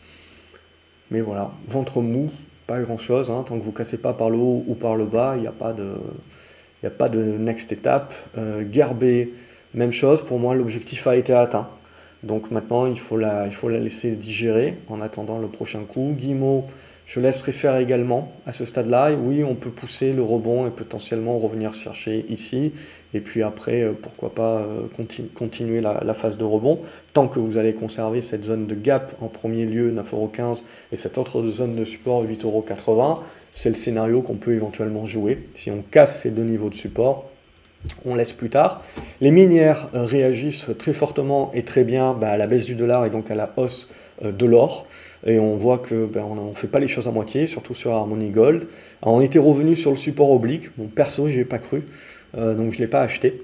mais 1.12 1.22
voilà, 1.22 1.52
ventre 1.66 2.02
mou, 2.02 2.30
pas 2.68 2.80
grand 2.82 2.98
chose, 2.98 3.32
hein. 3.32 3.44
tant 3.48 3.58
que 3.58 3.64
vous 3.64 3.72
cassez 3.72 3.98
pas 3.98 4.14
par 4.14 4.30
le 4.30 4.38
haut 4.38 4.66
ou 4.68 4.76
par 4.76 4.98
le 4.98 5.06
bas, 5.06 5.36
il 5.38 5.42
n'y 5.42 5.48
a, 5.48 5.52
pas 5.52 5.72
de, 5.72 5.94
a 6.84 6.90
pas 6.90 7.08
de 7.08 7.22
next 7.22 7.72
étape. 7.72 8.14
Euh, 8.38 8.64
même 9.74 9.92
chose, 9.92 10.22
pour 10.22 10.40
moi 10.40 10.56
l'objectif 10.56 11.08
a 11.08 11.16
été 11.16 11.34
atteint. 11.34 11.68
Donc 12.24 12.52
maintenant, 12.52 12.86
il 12.86 13.00
faut, 13.00 13.18
la, 13.18 13.48
la 13.48 13.80
laisser 13.80 14.12
digérer 14.12 14.78
en 14.88 15.02
attendant 15.02 15.40
le 15.40 15.48
prochain 15.48 15.84
coup. 15.84 16.14
Guimau, 16.18 16.66
je 17.06 17.20
laisserai 17.20 17.52
faire 17.52 17.76
également 17.78 18.32
à 18.46 18.54
ce 18.54 18.64
stade-là. 18.64 19.12
oui, 19.14 19.44
on 19.44 19.56
peut 19.56 19.70
pousser 19.70 20.14
le 20.14 20.24
rebond 20.24 20.66
et 20.68 20.70
potentiellement 20.70 21.38
revenir 21.38 21.74
chercher 21.74 22.26
ici. 22.30 22.72
Et 23.14 23.20
puis 23.20 23.44
après, 23.44 23.82
euh, 23.82 23.92
pourquoi 23.92 24.34
pas 24.34 24.62
euh, 24.62 24.88
continuer 25.36 25.82
la, 25.82 26.14
phase 26.14 26.38
de 26.38 26.46
rebond. 26.46 26.80
Tant 27.14 27.28
que 27.28 27.40
vous 27.40 27.58
allez 27.58 27.74
conserver 27.74 28.22
cette 28.22 28.46
zone 28.46 28.68
de 28.68 28.76
gap 28.76 29.16
en 29.22 29.28
premier 29.28 29.66
lieu, 29.66 29.92
9,15€ 29.92 30.64
et 30.92 30.96
cette 30.96 31.18
autre 31.18 31.44
zone 31.44 31.76
de 31.76 31.84
support, 31.84 32.26
8,80€, 32.26 33.20
c'est 33.52 33.70
le 33.70 33.76
scénario 33.76 34.22
qu'on 34.22 34.36
peut 34.36 34.54
éventuellement 34.54 35.06
jouer. 35.06 35.46
Si 35.56 35.70
on 35.70 35.84
casse 35.92 36.22
ces 36.22 36.32
deux 36.32 36.44
niveaux 36.44 36.70
de 36.70 36.76
support, 36.76 37.30
on 38.06 38.16
laisse 38.16 38.32
plus 38.32 38.50
tard. 38.50 38.80
Les 39.22 39.32
minières 39.32 39.90
euh, 39.94 40.04
réagissent 40.04 40.72
très 40.78 40.94
fortement 40.94 41.52
et 41.54 41.64
très 41.64 41.84
bien 41.84 42.14
bah, 42.14 42.30
à 42.30 42.38
la 42.38 42.48
baisse 42.48 42.66
du 42.66 42.76
dollar 42.76 43.06
et 43.06 43.10
donc 43.10 43.30
à 43.32 43.36
la 43.36 43.52
hausse 43.58 43.90
euh, 44.24 44.32
de 44.32 44.46
l'or. 44.46 44.88
Et 45.26 45.40
on 45.40 45.56
voit 45.56 45.78
que 45.78 46.06
ben, 46.06 46.24
on 46.24 46.50
ne 46.50 46.56
fait 46.56 46.68
pas 46.68 46.80
les 46.80 46.88
choses 46.88 47.08
à 47.08 47.12
moitié, 47.12 47.48
surtout 47.48 47.74
sur 47.74 47.94
Harmony 47.94 48.30
Gold. 48.30 48.68
on 49.02 49.22
était 49.22 49.40
revenu 49.40 49.76
sur 49.76 49.92
le 49.92 49.98
support 49.98 50.32
oblique. 50.32 50.70
Bon, 50.78 50.88
perso, 50.88 51.30
je 51.30 51.40
ai 51.40 51.46
pas 51.46 51.60
cru, 51.60 51.84
euh, 52.38 52.56
donc 52.56 52.72
je 52.72 52.78
ne 52.78 52.84
l'ai 52.84 52.90
pas 52.90 53.02
acheté. 53.02 53.42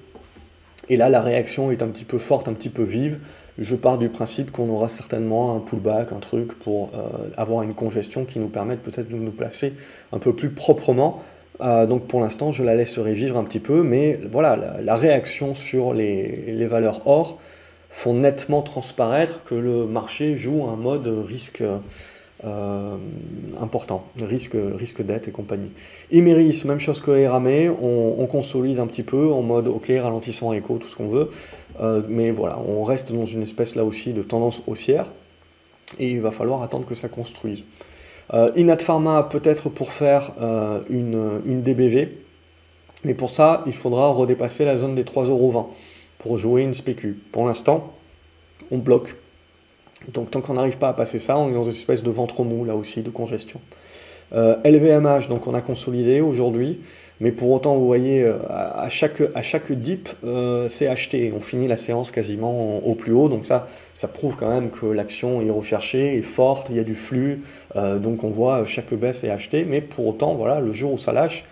Et 0.89 0.97
là, 0.97 1.09
la 1.09 1.21
réaction 1.21 1.71
est 1.71 1.83
un 1.83 1.87
petit 1.87 2.05
peu 2.05 2.17
forte, 2.17 2.47
un 2.47 2.53
petit 2.53 2.69
peu 2.69 2.83
vive. 2.83 3.19
Je 3.59 3.75
pars 3.75 3.97
du 3.97 4.09
principe 4.09 4.51
qu'on 4.51 4.69
aura 4.69 4.89
certainement 4.89 5.55
un 5.55 5.59
pullback, 5.59 6.13
un 6.13 6.19
truc 6.19 6.57
pour 6.57 6.91
avoir 7.35 7.61
une 7.61 7.75
congestion 7.75 8.23
qui 8.23 8.39
nous 8.39 8.47
permette 8.47 8.81
peut-être 8.81 9.09
de 9.09 9.15
nous 9.15 9.31
placer 9.31 9.73
un 10.13 10.17
peu 10.17 10.33
plus 10.33 10.49
proprement 10.49 11.21
euh, 11.61 11.85
donc 11.85 12.07
pour 12.07 12.21
l'instant, 12.21 12.51
je 12.51 12.63
la 12.63 12.75
laisserai 12.75 13.13
vivre 13.13 13.37
un 13.37 13.43
petit 13.43 13.59
peu, 13.59 13.83
mais 13.83 14.19
voilà, 14.31 14.77
la, 14.81 14.95
réaction 14.95 15.53
sur 15.53 15.93
les, 15.93 16.67
valeurs 16.67 17.01
or 17.05 17.39
font 17.89 18.13
nettement 18.13 18.61
transparaître 18.61 19.43
que 19.43 19.55
le 19.55 19.85
marché 19.85 20.37
joue 20.37 20.65
un 20.69 20.75
mode 20.75 21.07
risque 21.07 21.63
euh, 22.45 22.95
important, 23.59 24.05
risque, 24.21 24.55
risque 24.75 25.01
dette 25.01 25.27
et 25.27 25.31
compagnie. 25.31 25.71
Imeris, 26.11 26.63
même 26.65 26.79
chose 26.79 27.01
que 27.01 27.11
Eramé, 27.11 27.69
on, 27.69 28.25
consolide 28.27 28.79
un 28.79 28.87
petit 28.87 29.03
peu 29.03 29.29
en 29.31 29.41
mode 29.41 29.67
ok, 29.67 29.91
ralentissement 30.01 30.53
écho, 30.53 30.77
tout 30.77 30.87
ce 30.87 30.95
qu'on 30.95 31.09
veut, 31.09 31.29
euh, 31.81 32.01
mais 32.07 32.31
voilà, 32.31 32.57
on 32.59 32.83
reste 32.83 33.11
dans 33.11 33.25
une 33.25 33.41
espèce 33.41 33.75
là 33.75 33.83
aussi 33.83 34.13
de 34.13 34.21
tendance 34.21 34.61
haussière 34.67 35.07
et 35.97 36.09
il 36.09 36.21
va 36.21 36.31
falloir 36.31 36.61
attendre 36.61 36.85
que 36.85 36.95
ça 36.95 37.09
construise. 37.09 37.63
Euh, 38.33 38.51
Inat 38.55 38.77
Pharma 38.77 39.23
peut-être 39.23 39.69
pour 39.69 39.91
faire 39.91 40.33
euh, 40.39 40.81
une, 40.89 41.41
une, 41.45 41.63
DBV, 41.63 42.17
mais 43.03 43.13
pour 43.13 43.31
ça, 43.31 43.63
il 43.65 43.73
faudra 43.73 44.09
redépasser 44.09 44.65
la 44.65 44.77
zone 44.77 44.93
des 44.93 45.03
3,20€ 45.03 45.65
pour 46.19 46.37
jouer 46.37 46.63
une 46.63 46.73
spécu. 46.73 47.19
Pour 47.31 47.47
l'instant, 47.47 47.93
on 48.71 48.77
bloque. 48.77 49.15
Donc 50.13 50.31
tant 50.31 50.41
qu'on 50.41 50.53
n'arrive 50.53 50.77
pas 50.77 50.89
à 50.89 50.93
passer 50.93 51.19
ça, 51.19 51.37
on 51.37 51.49
est 51.49 51.53
dans 51.53 51.63
une 51.63 51.71
espèce 51.71 52.03
de 52.03 52.09
ventre 52.09 52.43
mou 52.43 52.65
là 52.65 52.75
aussi, 52.75 53.01
de 53.01 53.09
congestion. 53.09 53.59
LVMH, 54.31 55.27
donc 55.27 55.47
on 55.47 55.53
a 55.53 55.61
consolidé 55.61 56.21
aujourd'hui, 56.21 56.79
mais 57.21 57.31
pour 57.31 57.51
autant, 57.51 57.75
vous 57.77 57.85
voyez, 57.85 58.23
euh, 58.23 58.37
à 58.49 58.87
chaque, 58.87 59.21
à 59.35 59.41
chaque 59.41 59.71
dip, 59.71 60.09
euh, 60.23 60.67
c'est 60.69 60.87
acheté. 60.87 61.33
On 61.35 61.41
finit 61.41 61.67
la 61.67 61.75
séance 61.75 62.11
quasiment 62.11 62.77
au 62.77 62.95
plus 62.95 63.11
haut, 63.11 63.27
donc 63.27 63.45
ça, 63.45 63.67
ça 63.93 64.07
prouve 64.07 64.37
quand 64.37 64.49
même 64.49 64.69
que 64.69 64.85
l'action 64.85 65.41
est 65.41 65.49
recherchée, 65.49 66.17
est 66.17 66.21
forte, 66.21 66.69
il 66.69 66.77
y 66.77 66.79
a 66.79 66.83
du 66.83 66.95
flux, 66.95 67.41
euh, 67.75 67.99
donc 67.99 68.23
on 68.23 68.29
voit 68.29 68.63
chaque 68.65 68.93
baisse 68.93 69.23
est 69.23 69.29
achetée, 69.29 69.65
mais 69.65 69.81
pour 69.81 70.07
autant, 70.07 70.35
voilà, 70.35 70.61
le 70.61 70.71
jour 70.71 70.93
où 70.93 70.97
ça 70.97 71.11
lâche, 71.11 71.43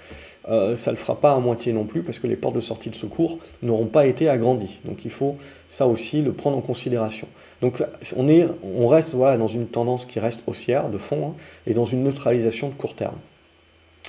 euh, 0.49 0.75
ça 0.75 0.91
ne 0.91 0.95
le 0.95 0.99
fera 0.99 1.19
pas 1.19 1.33
à 1.33 1.39
moitié 1.39 1.73
non 1.73 1.83
plus 1.83 2.03
parce 2.03 2.19
que 2.19 2.27
les 2.27 2.37
portes 2.37 2.55
de 2.55 2.61
sortie 2.61 2.89
de 2.89 2.95
secours 2.95 3.39
n'auront 3.61 3.87
pas 3.87 4.05
été 4.05 4.29
agrandies. 4.29 4.79
Donc 4.85 5.03
il 5.03 5.11
faut 5.11 5.37
ça 5.67 5.87
aussi 5.87 6.21
le 6.21 6.31
prendre 6.31 6.57
en 6.57 6.61
considération. 6.61 7.27
Donc 7.61 7.83
on, 8.15 8.29
est, 8.29 8.47
on 8.63 8.87
reste 8.87 9.13
voilà, 9.13 9.37
dans 9.37 9.47
une 9.47 9.67
tendance 9.67 10.05
qui 10.05 10.19
reste 10.19 10.43
haussière 10.47 10.89
de 10.89 10.97
fond 10.97 11.29
hein, 11.29 11.41
et 11.65 11.73
dans 11.73 11.85
une 11.85 12.03
neutralisation 12.03 12.69
de 12.69 12.75
court 12.75 12.95
terme. 12.95 13.17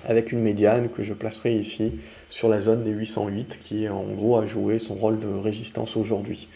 avec 0.06 0.30
une 0.30 0.40
médiane 0.40 0.88
que 0.90 1.02
je 1.02 1.12
placerai 1.12 1.56
ici 1.56 1.94
sur 2.28 2.48
la 2.48 2.60
zone 2.60 2.84
des 2.84 2.92
808 2.92 3.58
qui 3.60 3.88
en 3.88 4.04
gros 4.04 4.36
a 4.36 4.46
joué 4.46 4.78
son 4.78 4.94
rôle 4.94 5.18
de 5.18 5.28
résistance 5.28 5.96
aujourd'hui. 5.96 6.48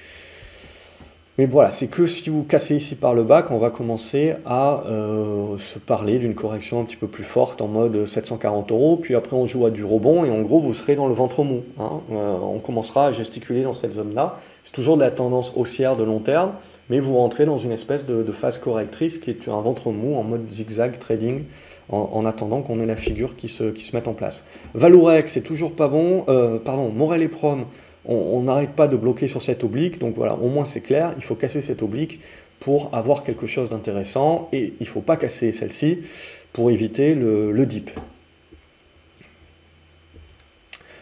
Mais 1.39 1.47
voilà, 1.47 1.71
c'est 1.71 1.87
que 1.87 2.05
si 2.05 2.29
vous 2.29 2.43
cassez 2.43 2.77
ici 2.77 2.95
par 2.95 3.15
le 3.15 3.23
bas 3.23 3.43
qu'on 3.43 3.57
va 3.57 3.71
commencer 3.71 4.35
à 4.45 4.83
euh, 4.85 5.57
se 5.57 5.79
parler 5.79 6.19
d'une 6.19 6.35
correction 6.35 6.79
un 6.79 6.85
petit 6.85 6.99
peu 6.99 7.07
plus 7.07 7.25
forte 7.25 7.63
en 7.63 7.69
mode 7.69 8.05
740 8.05 8.71
euros, 8.71 8.99
puis 8.99 9.15
après 9.15 9.35
on 9.35 9.47
joue 9.47 9.65
à 9.65 9.71
du 9.71 9.83
rebond 9.83 10.27
et 10.27 10.31
en 10.31 10.43
gros 10.43 10.61
vous 10.61 10.75
serez 10.75 10.95
dans 10.95 11.09
le 11.09 11.15
ventre 11.15 11.43
mou. 11.43 11.63
Hein. 11.79 12.01
Euh, 12.13 12.37
on 12.39 12.59
commencera 12.59 13.07
à 13.07 13.13
gesticuler 13.13 13.63
dans 13.63 13.73
cette 13.73 13.95
zone-là. 13.95 14.37
C'est 14.63 14.73
toujours 14.75 14.99
de 14.99 15.03
la 15.03 15.11
tendance 15.11 15.55
haussière 15.57 15.97
de 15.97 16.05
long 16.05 16.19
terme, 16.19 16.53
mais 16.91 17.01
vous 17.01 17.17
rentrez 17.17 17.47
dans 17.47 17.57
une 17.57 17.73
espèce 17.73 18.05
de, 18.05 18.31
phase 18.33 18.59
correctrice 18.59 19.17
qui 19.17 19.31
est 19.31 19.49
un 19.49 19.61
ventre 19.63 19.91
mou 19.91 20.17
en 20.17 20.25
mode 20.25 20.51
zigzag 20.51 20.99
trading 20.99 21.45
en, 21.89 22.27
attendant 22.27 22.63
qu'on 22.63 22.81
ait 22.81 22.87
la 22.87 22.97
figure 22.97 23.37
qui 23.37 23.49
se, 23.49 23.65
qui 23.65 23.85
se 23.85 23.97
mette 23.97 24.09
en 24.09 24.15
place. 24.15 24.45
Valorex, 24.75 25.31
c'est 25.31 25.43
toujours 25.43 25.73
pas 25.73 25.89
bon. 25.89 26.25
Euh, 26.29 26.59
pardon, 26.59 26.91
Morel 26.91 27.23
et 27.23 27.29
Prom, 27.29 27.65
on 28.05 28.43
n'arrête 28.43 28.73
pas 28.73 28.89
de 28.89 28.97
bloquer 28.97 29.29
sur 29.29 29.43
cette 29.43 29.63
oblique, 29.65 29.99
donc 29.99 30.15
voilà, 30.17 30.35
au 30.35 30.49
moins 30.49 30.67
c'est 30.67 30.81
clair, 30.81 31.13
il 31.17 31.23
faut 31.23 31.37
casser 31.37 31.61
cette 31.61 31.83
oblique 31.83 32.21
pour 32.59 32.91
avoir 32.93 33.25
quelque 33.25 33.47
chose 33.47 33.71
d'intéressant, 33.71 34.49
et 34.53 34.75
il 34.81 34.83
ne 34.83 34.87
faut 34.87 35.01
pas 35.01 35.17
casser 35.17 35.53
celle-ci 35.53 36.01
pour 36.53 36.71
éviter 36.71 37.15
le, 37.15 37.67
dip. 37.67 37.91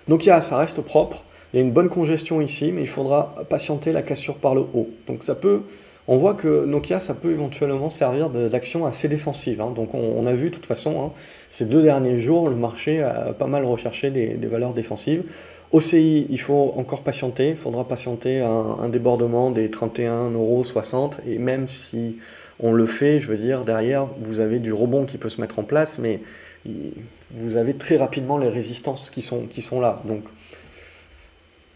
Donc 0.09 0.23
ça 0.25 0.57
reste 0.57 0.81
propre, 0.81 1.25
il 1.53 1.57
y 1.57 1.63
a 1.63 1.65
une 1.65 1.73
bonne 1.73 1.89
congestion 1.89 2.41
ici, 2.41 2.73
mais 2.73 2.83
il 2.83 2.89
faudra 2.89 3.35
patienter 3.49 3.93
la 3.93 4.03
cassure 4.03 4.37
par 4.37 4.55
le 4.55 4.61
haut. 4.61 4.89
Donc 5.07 5.25
ça 5.25 5.35
peut, 5.35 5.63
on 6.07 6.17
voit 6.17 6.35
que 6.35 6.65
Nokia, 6.65 6.99
ça 6.99 7.15
peut 7.15 7.31
éventuellement 7.31 7.91
servir 7.91 8.31
d'action 8.31 8.87
assez 8.87 9.09
défensive. 9.09 9.61
Hein. 9.61 9.73
Donc 9.75 9.95
on, 9.95 10.27
a 10.27 10.33
vu 10.33 10.51
de 10.51 10.55
toute 10.55 10.67
façon, 10.67 11.03
hein, 11.03 11.13
ces 11.51 11.65
deux 11.65 11.83
derniers 11.83 12.19
jours, 12.19 12.49
le 12.49 12.57
marché 12.57 13.03
a 13.03 13.33
pas 13.33 13.47
mal 13.47 13.65
recherché 13.65 14.11
des, 14.11 14.37
valeurs 14.47 14.75
défensives. 14.75 15.25
OCI, 15.73 16.27
il 16.29 16.41
faut 16.41 16.75
encore 16.77 17.03
patienter, 17.03 17.51
il 17.51 17.57
faudra 17.57 17.87
patienter 17.87 18.41
un, 18.41 18.77
un 18.83 18.89
débordement 18.89 19.51
des 19.51 19.69
31,60 19.69 20.35
euros, 20.35 20.65
et 21.27 21.39
même 21.39 21.69
si 21.69 22.17
on 22.59 22.73
le 22.73 22.87
fait, 22.87 23.21
je 23.21 23.29
veux 23.29 23.37
dire, 23.37 23.65
derrière, 23.65 24.07
vous 24.21 24.41
avez 24.41 24.59
du 24.59 24.73
rebond 24.73 25.05
qui 25.05 25.19
peut 25.19 25.29
se 25.29 25.41
mettre 25.41 25.59
en 25.59 25.63
place, 25.63 25.99
mais 25.99 26.21
vous 27.31 27.57
avez 27.57 27.75
très 27.75 27.97
rapidement 27.97 28.37
les 28.39 28.49
résistances 28.49 29.11
qui 29.11 29.23
sont, 29.23 29.47
qui 29.47 29.63
sont 29.63 29.81
là. 29.81 30.03
Donc 30.05 30.25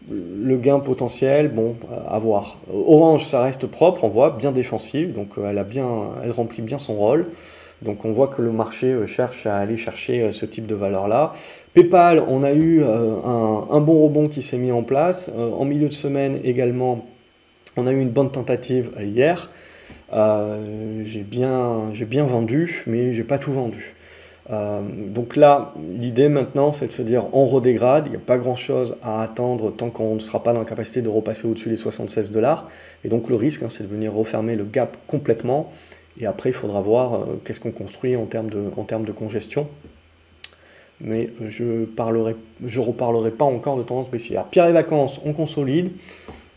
le 0.09 0.57
gain 0.57 0.79
potentiel, 0.79 1.47
bon, 1.47 1.75
à 2.07 2.19
voir. 2.19 2.59
Orange, 2.71 3.25
ça 3.25 3.41
reste 3.41 3.65
propre, 3.65 4.03
on 4.03 4.09
voit, 4.09 4.31
bien 4.31 4.51
défensive, 4.51 5.13
donc 5.13 5.33
elle, 5.43 5.57
a 5.57 5.63
bien, 5.63 6.09
elle 6.23 6.31
remplit 6.31 6.61
bien 6.61 6.77
son 6.77 6.95
rôle. 6.95 7.27
Donc 7.81 8.05
on 8.05 8.11
voit 8.11 8.27
que 8.27 8.41
le 8.41 8.51
marché 8.51 8.87
euh, 8.87 9.05
cherche 9.05 9.45
à 9.45 9.57
aller 9.57 9.77
chercher 9.77 10.21
euh, 10.21 10.31
ce 10.31 10.45
type 10.45 10.65
de 10.65 10.75
valeur-là. 10.75 11.33
PayPal, 11.73 12.23
on 12.27 12.43
a 12.43 12.53
eu 12.53 12.83
un, 12.83 13.81
bon 13.81 14.03
rebond 14.03 14.27
qui 14.27 14.41
s'est 14.41 14.57
mis 14.57 14.71
en 14.71 14.83
place. 14.83 15.29
En 15.35 15.65
milieu 15.65 15.89
de 15.89 15.93
semaine 15.93 16.39
également, 16.43 17.05
on 17.75 17.85
a 17.85 17.91
eu 17.91 17.99
une 17.99 18.09
bonne 18.09 18.31
tentative 18.31 18.91
hier. 18.99 19.51
j'ai 20.13 21.23
bien, 21.23 22.23
vendu, 22.23 22.83
mais 22.87 23.11
j'ai 23.11 23.25
pas 23.25 23.37
tout 23.37 23.51
vendu. 23.51 23.95
Euh, 24.51 24.81
donc 25.07 25.35
là, 25.35 25.73
l'idée 25.97 26.29
maintenant, 26.29 26.71
c'est 26.71 26.87
de 26.87 26.91
se 26.91 27.01
dire 27.01 27.25
on 27.33 27.45
redégrade, 27.45 28.07
il 28.07 28.11
n'y 28.11 28.17
a 28.17 28.19
pas 28.19 28.37
grand-chose 28.37 28.95
à 29.03 29.23
attendre 29.23 29.71
tant 29.71 29.89
qu'on 29.89 30.15
ne 30.15 30.19
sera 30.19 30.43
pas 30.43 30.53
dans 30.53 30.59
la 30.59 30.65
capacité 30.65 31.01
de 31.01 31.09
repasser 31.09 31.47
au-dessus 31.47 31.69
des 31.69 31.75
76 31.75 32.31
dollars. 32.31 32.69
Et 33.03 33.09
donc 33.09 33.29
le 33.29 33.35
risque, 33.35 33.63
hein, 33.63 33.69
c'est 33.69 33.83
de 33.83 33.87
venir 33.87 34.13
refermer 34.13 34.55
le 34.55 34.65
gap 34.65 34.97
complètement. 35.07 35.71
Et 36.19 36.25
après, 36.25 36.49
il 36.49 36.53
faudra 36.53 36.81
voir 36.81 37.13
euh, 37.13 37.41
qu'est-ce 37.43 37.59
qu'on 37.59 37.71
construit 37.71 38.15
en 38.15 38.25
termes, 38.25 38.49
de, 38.49 38.69
en 38.77 38.83
termes 38.83 39.05
de 39.05 39.11
congestion. 39.11 39.67
Mais 41.01 41.29
euh, 41.41 41.49
je 41.49 41.63
ne 41.63 41.85
je 42.65 42.79
reparlerai 42.79 43.31
pas 43.31 43.45
encore 43.45 43.77
de 43.77 43.83
tendance 43.83 44.09
baissière. 44.09 44.45
Pierre 44.45 44.67
et 44.67 44.73
vacances, 44.73 45.21
on 45.25 45.33
consolide. 45.33 45.91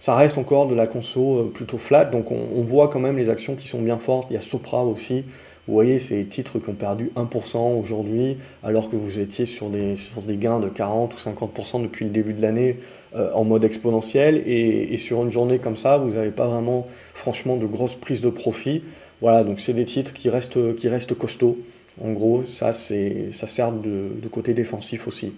Ça 0.00 0.14
reste 0.14 0.38
encore 0.38 0.68
de 0.68 0.76
la 0.76 0.86
conso 0.86 1.50
plutôt 1.52 1.76
flat, 1.76 2.04
donc 2.04 2.30
on, 2.30 2.62
voit 2.62 2.86
quand 2.86 3.00
même 3.00 3.18
les 3.18 3.30
actions 3.30 3.56
qui 3.56 3.66
sont 3.66 3.82
bien 3.82 3.98
fortes. 3.98 4.28
Il 4.30 4.34
y 4.34 4.36
a 4.36 4.40
Sopra 4.40 4.84
aussi, 4.84 5.24
vous 5.68 5.74
voyez, 5.74 5.98
ces 5.98 6.24
titres 6.24 6.58
qui 6.58 6.70
ont 6.70 6.74
perdu 6.74 7.10
1% 7.14 7.78
aujourd'hui, 7.78 8.38
alors 8.62 8.88
que 8.88 8.96
vous 8.96 9.20
étiez 9.20 9.44
sur 9.44 9.68
des, 9.68 9.96
sur 9.96 10.22
des 10.22 10.38
gains 10.38 10.60
de 10.60 10.68
40 10.70 11.12
ou 11.12 11.16
50% 11.18 11.82
depuis 11.82 12.06
le 12.06 12.10
début 12.10 12.32
de 12.32 12.40
l'année 12.40 12.78
euh, 13.14 13.30
en 13.34 13.44
mode 13.44 13.66
exponentiel. 13.66 14.42
Et, 14.46 14.96
sur 14.96 15.22
une 15.22 15.30
journée 15.30 15.58
comme 15.58 15.76
ça, 15.76 15.98
vous 15.98 16.12
n'avez 16.12 16.30
pas 16.30 16.46
vraiment, 16.46 16.86
franchement, 17.12 17.56
de 17.56 17.66
grosses 17.66 17.96
prises 17.96 18.22
de 18.22 18.30
profit. 18.30 18.82
Voilà, 19.20 19.44
donc 19.44 19.60
c'est 19.60 19.72
des 19.72 19.84
titres 19.84 20.12
qui 20.12 20.28
restent, 20.28 20.74
qui 20.76 20.88
restent 20.88 21.14
costauds. 21.14 21.58
En 22.02 22.12
gros, 22.12 22.44
ça, 22.44 22.72
ça 22.72 23.46
sert 23.46 23.72
de, 23.72 24.28
côté 24.30 24.54
défensif 24.54 25.08
aussi. 25.08 25.32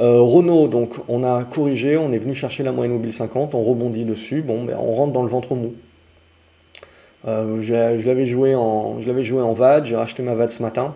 Euh, 0.00 0.20
Renault, 0.20 0.66
donc 0.66 0.94
on 1.08 1.22
a 1.22 1.44
corrigé, 1.44 1.96
on 1.96 2.12
est 2.12 2.18
venu 2.18 2.34
chercher 2.34 2.64
la 2.64 2.72
moyenne 2.72 2.94
mobile 2.94 3.12
50, 3.12 3.54
on 3.54 3.62
rebondit 3.62 4.04
dessus, 4.04 4.42
bon, 4.42 4.64
ben, 4.64 4.76
on 4.76 4.90
rentre 4.90 5.12
dans 5.12 5.22
le 5.22 5.28
ventre 5.28 5.54
mou. 5.54 5.74
Euh, 7.26 7.62
je 7.62 8.06
l'avais 8.06 8.26
joué 8.26 8.56
en, 8.56 9.00
je 9.00 9.06
l'avais 9.06 9.22
joué 9.22 9.40
en 9.40 9.52
VAD, 9.52 9.86
j'ai 9.86 9.94
racheté 9.94 10.22
ma 10.24 10.34
VAD 10.34 10.50
ce 10.50 10.62
matin. 10.62 10.94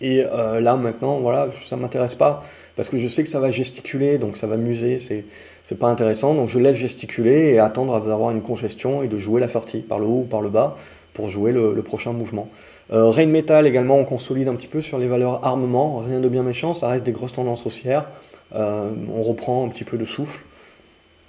Et 0.00 0.24
euh, 0.24 0.60
là 0.60 0.76
maintenant, 0.76 1.18
voilà, 1.20 1.48
ça 1.64 1.76
m'intéresse 1.76 2.14
pas 2.14 2.42
parce 2.76 2.88
que 2.88 2.98
je 2.98 3.06
sais 3.06 3.22
que 3.22 3.28
ça 3.28 3.40
va 3.40 3.50
gesticuler, 3.50 4.18
donc 4.18 4.36
ça 4.36 4.46
va 4.46 4.56
muser, 4.56 4.98
c'est 4.98 5.78
pas 5.78 5.88
intéressant. 5.88 6.34
Donc 6.34 6.48
je 6.48 6.58
laisse 6.58 6.76
gesticuler 6.76 7.54
et 7.54 7.58
attendre 7.58 8.00
d'avoir 8.00 8.30
une 8.30 8.42
congestion 8.42 9.02
et 9.02 9.08
de 9.08 9.16
jouer 9.18 9.40
la 9.40 9.48
sortie 9.48 9.78
par 9.78 9.98
le 9.98 10.06
haut 10.06 10.20
ou 10.20 10.26
par 10.28 10.40
le 10.40 10.50
bas 10.50 10.76
pour 11.12 11.30
jouer 11.30 11.52
le, 11.52 11.80
prochain 11.82 12.12
mouvement. 12.12 12.48
Euh, 12.92 13.08
Rain 13.08 13.26
Metal 13.26 13.66
également, 13.68 13.96
on 13.96 14.04
consolide 14.04 14.48
un 14.48 14.56
petit 14.56 14.66
peu 14.66 14.80
sur 14.80 14.98
les 14.98 15.06
valeurs 15.06 15.44
armement, 15.46 15.98
rien 15.98 16.18
de 16.18 16.28
bien 16.28 16.42
méchant, 16.42 16.74
ça 16.74 16.88
reste 16.88 17.06
des 17.06 17.12
grosses 17.12 17.32
tendances 17.32 17.64
haussières. 17.64 18.08
Euh, 18.52 18.90
on 19.14 19.22
reprend 19.22 19.64
un 19.64 19.68
petit 19.68 19.84
peu 19.84 19.96
de 19.96 20.04
souffle, 20.04 20.44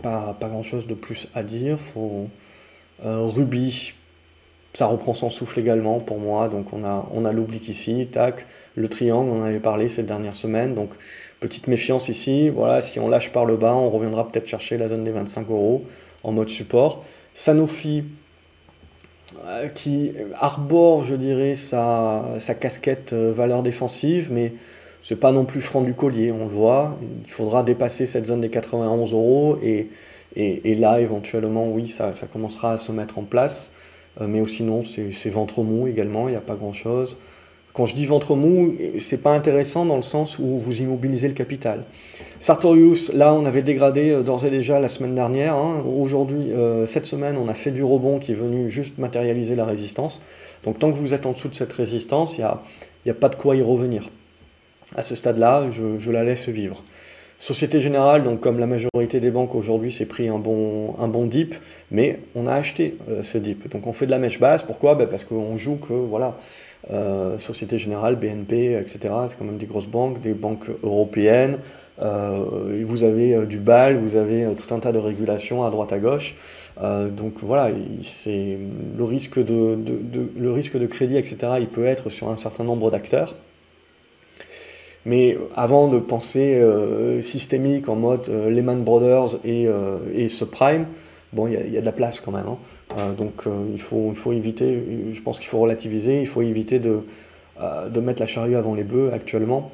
pas, 0.01 0.35
pas 0.39 0.47
grand 0.47 0.63
chose 0.63 0.87
de 0.87 0.95
plus 0.95 1.27
à 1.35 1.43
dire. 1.43 1.79
Faut, 1.79 2.27
Ruby, 3.03 3.93
ça 4.75 4.85
reprend 4.85 5.13
son 5.13 5.29
souffle 5.29 5.59
également 5.59 5.99
pour 5.99 6.19
moi. 6.19 6.49
Donc 6.49 6.73
on 6.73 6.83
a, 6.83 7.07
on 7.13 7.25
a 7.25 7.31
l'oblique 7.31 7.69
ici, 7.69 8.07
tac. 8.11 8.45
Le 8.75 8.89
triangle, 8.89 9.29
on 9.29 9.41
en 9.41 9.45
avait 9.45 9.59
parlé 9.59 9.87
cette 9.89 10.05
dernière 10.05 10.35
semaine. 10.35 10.75
Donc 10.75 10.91
petite 11.39 11.67
méfiance 11.67 12.09
ici. 12.09 12.49
Voilà, 12.49 12.81
si 12.81 12.99
on 12.99 13.07
lâche 13.07 13.31
par 13.31 13.45
le 13.45 13.57
bas, 13.57 13.73
on 13.73 13.89
reviendra 13.89 14.27
peut-être 14.27 14.47
chercher 14.47 14.77
la 14.77 14.87
zone 14.87 15.03
des 15.03 15.11
25 15.11 15.49
euros 15.49 15.85
en 16.23 16.31
mode 16.31 16.49
support. 16.49 17.05
Sanofi, 17.33 18.03
euh, 19.45 19.67
qui 19.69 20.11
arbore, 20.39 21.03
je 21.03 21.15
dirais, 21.15 21.55
sa, 21.55 22.25
sa 22.39 22.53
casquette 22.53 23.13
euh, 23.13 23.31
valeur 23.31 23.63
défensive, 23.63 24.29
mais 24.31 24.53
c'est 25.01 25.19
pas 25.19 25.31
non 25.31 25.45
plus 25.45 25.61
franc 25.61 25.81
du 25.81 25.93
collier, 25.93 26.31
on 26.31 26.45
le 26.45 26.51
voit. 26.51 26.97
Il 27.25 27.29
faudra 27.29 27.63
dépasser 27.63 28.05
cette 28.05 28.25
zone 28.25 28.41
des 28.41 28.49
91 28.49 29.13
euros 29.13 29.57
et 29.61 29.89
et, 30.35 30.75
là, 30.75 30.99
éventuellement, 30.99 31.69
oui, 31.69 31.87
ça, 31.87 32.11
commencera 32.31 32.73
à 32.73 32.77
se 32.77 32.91
mettre 32.91 33.17
en 33.17 33.23
place. 33.23 33.71
Euh, 34.21 34.27
mais 34.27 34.43
sinon, 34.45 34.81
c'est 34.83 35.29
ventre 35.29 35.61
mou 35.61 35.87
également, 35.87 36.27
il 36.27 36.31
n'y 36.31 36.37
a 36.37 36.41
pas 36.41 36.55
grand-chose. 36.55 37.17
Quand 37.73 37.85
je 37.85 37.93
dis 37.93 38.05
ventre 38.05 38.35
mou, 38.35 38.73
c'est 38.99 39.21
pas 39.21 39.31
intéressant 39.31 39.85
dans 39.85 39.97
le 39.97 40.01
sens 40.01 40.39
où 40.39 40.59
vous 40.59 40.81
immobilisez 40.81 41.27
le 41.27 41.33
capital. 41.33 41.83
Sartorius, 42.39 43.11
là, 43.11 43.33
on 43.33 43.45
avait 43.45 43.63
dégradé 43.63 44.11
euh, 44.11 44.23
d'ores 44.23 44.45
et 44.45 44.49
déjà 44.49 44.79
la 44.79 44.87
semaine 44.87 45.13
dernière. 45.13 45.55
Hein. 45.55 45.83
Aujourd'hui, 45.85 46.53
euh, 46.53 46.87
cette 46.87 47.05
semaine, 47.05 47.35
on 47.37 47.49
a 47.49 47.53
fait 47.53 47.71
du 47.71 47.83
rebond 47.83 48.19
qui 48.19 48.31
est 48.31 48.35
venu 48.35 48.69
juste 48.69 48.97
matérialiser 48.97 49.55
la 49.55 49.65
résistance. 49.65 50.21
Donc, 50.63 50.79
tant 50.79 50.89
que 50.89 50.97
vous 50.97 51.13
êtes 51.13 51.25
en 51.25 51.33
dessous 51.33 51.49
de 51.49 51.55
cette 51.55 51.73
résistance, 51.73 52.37
il 52.37 52.41
n'y 52.41 52.45
a, 52.45 52.61
a, 53.09 53.13
pas 53.13 53.27
de 53.27 53.35
quoi 53.35 53.57
y 53.57 53.61
revenir. 53.61 54.09
À 54.95 55.03
ce 55.03 55.15
stade-là, 55.15 55.69
je 55.69 56.11
la 56.11 56.23
laisse 56.23 56.47
vivre. 56.47 56.83
Société 57.37 57.81
Générale, 57.81 58.23
donc 58.23 58.39
comme 58.39 58.59
la 58.59 58.65
majorité 58.65 59.19
des 59.19 59.29
banques 59.29 59.55
aujourd'hui, 59.55 59.91
s'est 59.91 60.05
pris 60.05 60.29
un 60.29 60.39
bon, 60.39 61.25
dip, 61.25 61.53
mais 61.91 62.19
on 62.33 62.47
a 62.47 62.53
acheté 62.53 62.97
euh, 63.09 63.23
ce 63.23 63.37
dip. 63.37 63.69
Donc 63.69 63.87
on 63.87 63.93
fait 63.93 64.05
de 64.05 64.11
la 64.11 64.19
mèche 64.19 64.39
basse. 64.39 64.63
Pourquoi? 64.63 64.95
Ben 64.95 65.07
Parce 65.07 65.25
qu'on 65.25 65.57
joue 65.57 65.75
que, 65.75 65.93
voilà, 65.93 66.37
euh, 66.91 67.37
Société 67.37 67.77
Générale, 67.77 68.15
BNP, 68.15 68.79
etc., 68.79 69.13
c'est 69.27 69.37
quand 69.37 69.45
même 69.45 69.57
des 69.57 69.65
grosses 69.65 69.87
banques, 69.87 70.21
des 70.21 70.33
banques 70.33 70.69
européennes. 70.81 71.59
Euh, 72.01 72.83
vous 72.85 73.03
avez 73.03 73.45
du 73.45 73.57
BAL, 73.57 73.97
vous 73.97 74.15
avez 74.15 74.47
tout 74.55 74.73
un 74.73 74.79
tas 74.79 74.93
de 74.93 74.97
régulations 74.97 75.65
à 75.65 75.69
droite 75.71 75.91
à 75.91 75.99
gauche. 75.99 76.35
donc 76.81 77.33
voilà, 77.41 77.69
c'est 78.01 78.57
le 78.97 79.03
risque 79.03 79.43
de, 79.43 79.77
le 80.37 80.51
risque 80.51 80.77
de 80.77 80.85
crédit, 80.85 81.17
etc., 81.17 81.37
il 81.59 81.67
peut 81.67 81.85
être 81.85 82.09
sur 82.09 82.29
un 82.29 82.37
certain 82.37 82.63
nombre 82.63 82.91
d'acteurs. 82.91 83.35
Mais 85.05 85.37
avant 85.55 85.87
de 85.87 85.99
penser 85.99 86.55
euh, 86.55 87.21
systémique 87.21 87.89
en 87.89 87.95
mode 87.95 88.27
euh, 88.29 88.49
Lehman 88.49 88.83
Brothers 88.83 89.35
et, 89.45 89.67
euh, 89.67 89.99
et 90.15 90.27
subprime, 90.27 90.87
bon, 91.31 91.47
il 91.47 91.53
y, 91.53 91.77
a 91.77 91.81
de 91.81 91.85
la 91.85 91.91
place 91.91 92.19
quand 92.19 92.31
même. 92.31 92.47
Hein. 92.47 93.13
donc 93.17 93.43
il, 93.71 93.79
faut, 93.79 94.09
il 94.09 94.15
faut 94.15 94.33
éviter, 94.33 94.83
je 95.11 95.21
pense 95.21 95.37
qu'il 95.37 95.49
faut 95.49 95.59
relativiser, 95.59 96.21
il 96.21 96.27
faut 96.27 96.41
éviter 96.41 96.79
de, 96.79 97.01
de 97.89 97.99
mettre 97.99 98.21
la 98.21 98.25
charrue 98.25 98.55
avant 98.55 98.73
les 98.73 98.83
bœufs 98.83 99.11
actuellement 99.13 99.71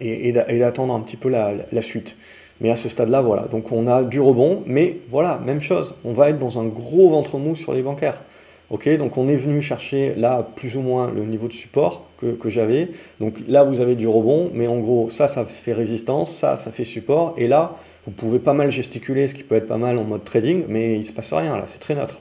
et, 0.00 0.28
et 0.28 0.58
d'attendre 0.58 0.94
un 0.94 1.00
petit 1.00 1.16
peu 1.16 1.28
la, 1.28 1.52
la, 1.72 1.82
suite. 1.82 2.16
Mais 2.60 2.70
à 2.70 2.76
ce 2.76 2.88
stade-là, 2.88 3.20
voilà. 3.20 3.48
Donc 3.48 3.72
on 3.72 3.86
a 3.88 4.04
du 4.04 4.20
rebond, 4.20 4.62
mais 4.66 4.98
voilà, 5.10 5.40
même 5.44 5.60
chose. 5.60 5.96
On 6.04 6.12
va 6.12 6.30
être 6.30 6.38
dans 6.38 6.60
un 6.60 6.66
gros 6.66 7.10
ventre 7.10 7.38
mou 7.38 7.56
sur 7.56 7.74
les 7.74 7.82
bancaires. 7.82 8.22
Ok, 8.70 8.86
donc 8.98 9.16
on 9.16 9.28
est 9.28 9.36
venu 9.36 9.62
chercher 9.62 10.14
là 10.14 10.46
plus 10.56 10.76
ou 10.76 10.82
moins 10.82 11.10
le 11.10 11.24
niveau 11.24 11.48
de 11.48 11.54
support 11.54 12.04
que, 12.18 12.48
j'avais. 12.50 12.90
Donc 13.18 13.36
là 13.48 13.62
vous 13.64 13.80
avez 13.80 13.94
du 13.94 14.06
rebond, 14.06 14.50
mais 14.52 14.66
en 14.66 14.78
gros 14.78 15.08
ça 15.08 15.26
ça 15.26 15.46
fait 15.46 15.72
résistance, 15.72 16.34
ça 16.34 16.58
ça 16.58 16.70
fait 16.70 16.84
support, 16.84 17.34
et 17.38 17.48
là 17.48 17.76
vous 18.04 18.12
pouvez 18.12 18.38
pas 18.38 18.52
mal 18.52 18.70
gesticuler, 18.70 19.26
ce 19.26 19.34
qui 19.34 19.42
peut 19.42 19.54
être 19.54 19.66
pas 19.66 19.78
mal 19.78 19.96
en 19.98 20.04
mode 20.04 20.24
trading, 20.24 20.64
mais 20.68 20.96
il 20.96 21.04
se 21.04 21.12
passe 21.12 21.32
rien 21.32 21.56
là, 21.56 21.62
c'est 21.66 21.78
très 21.78 21.94
neutre. 21.94 22.20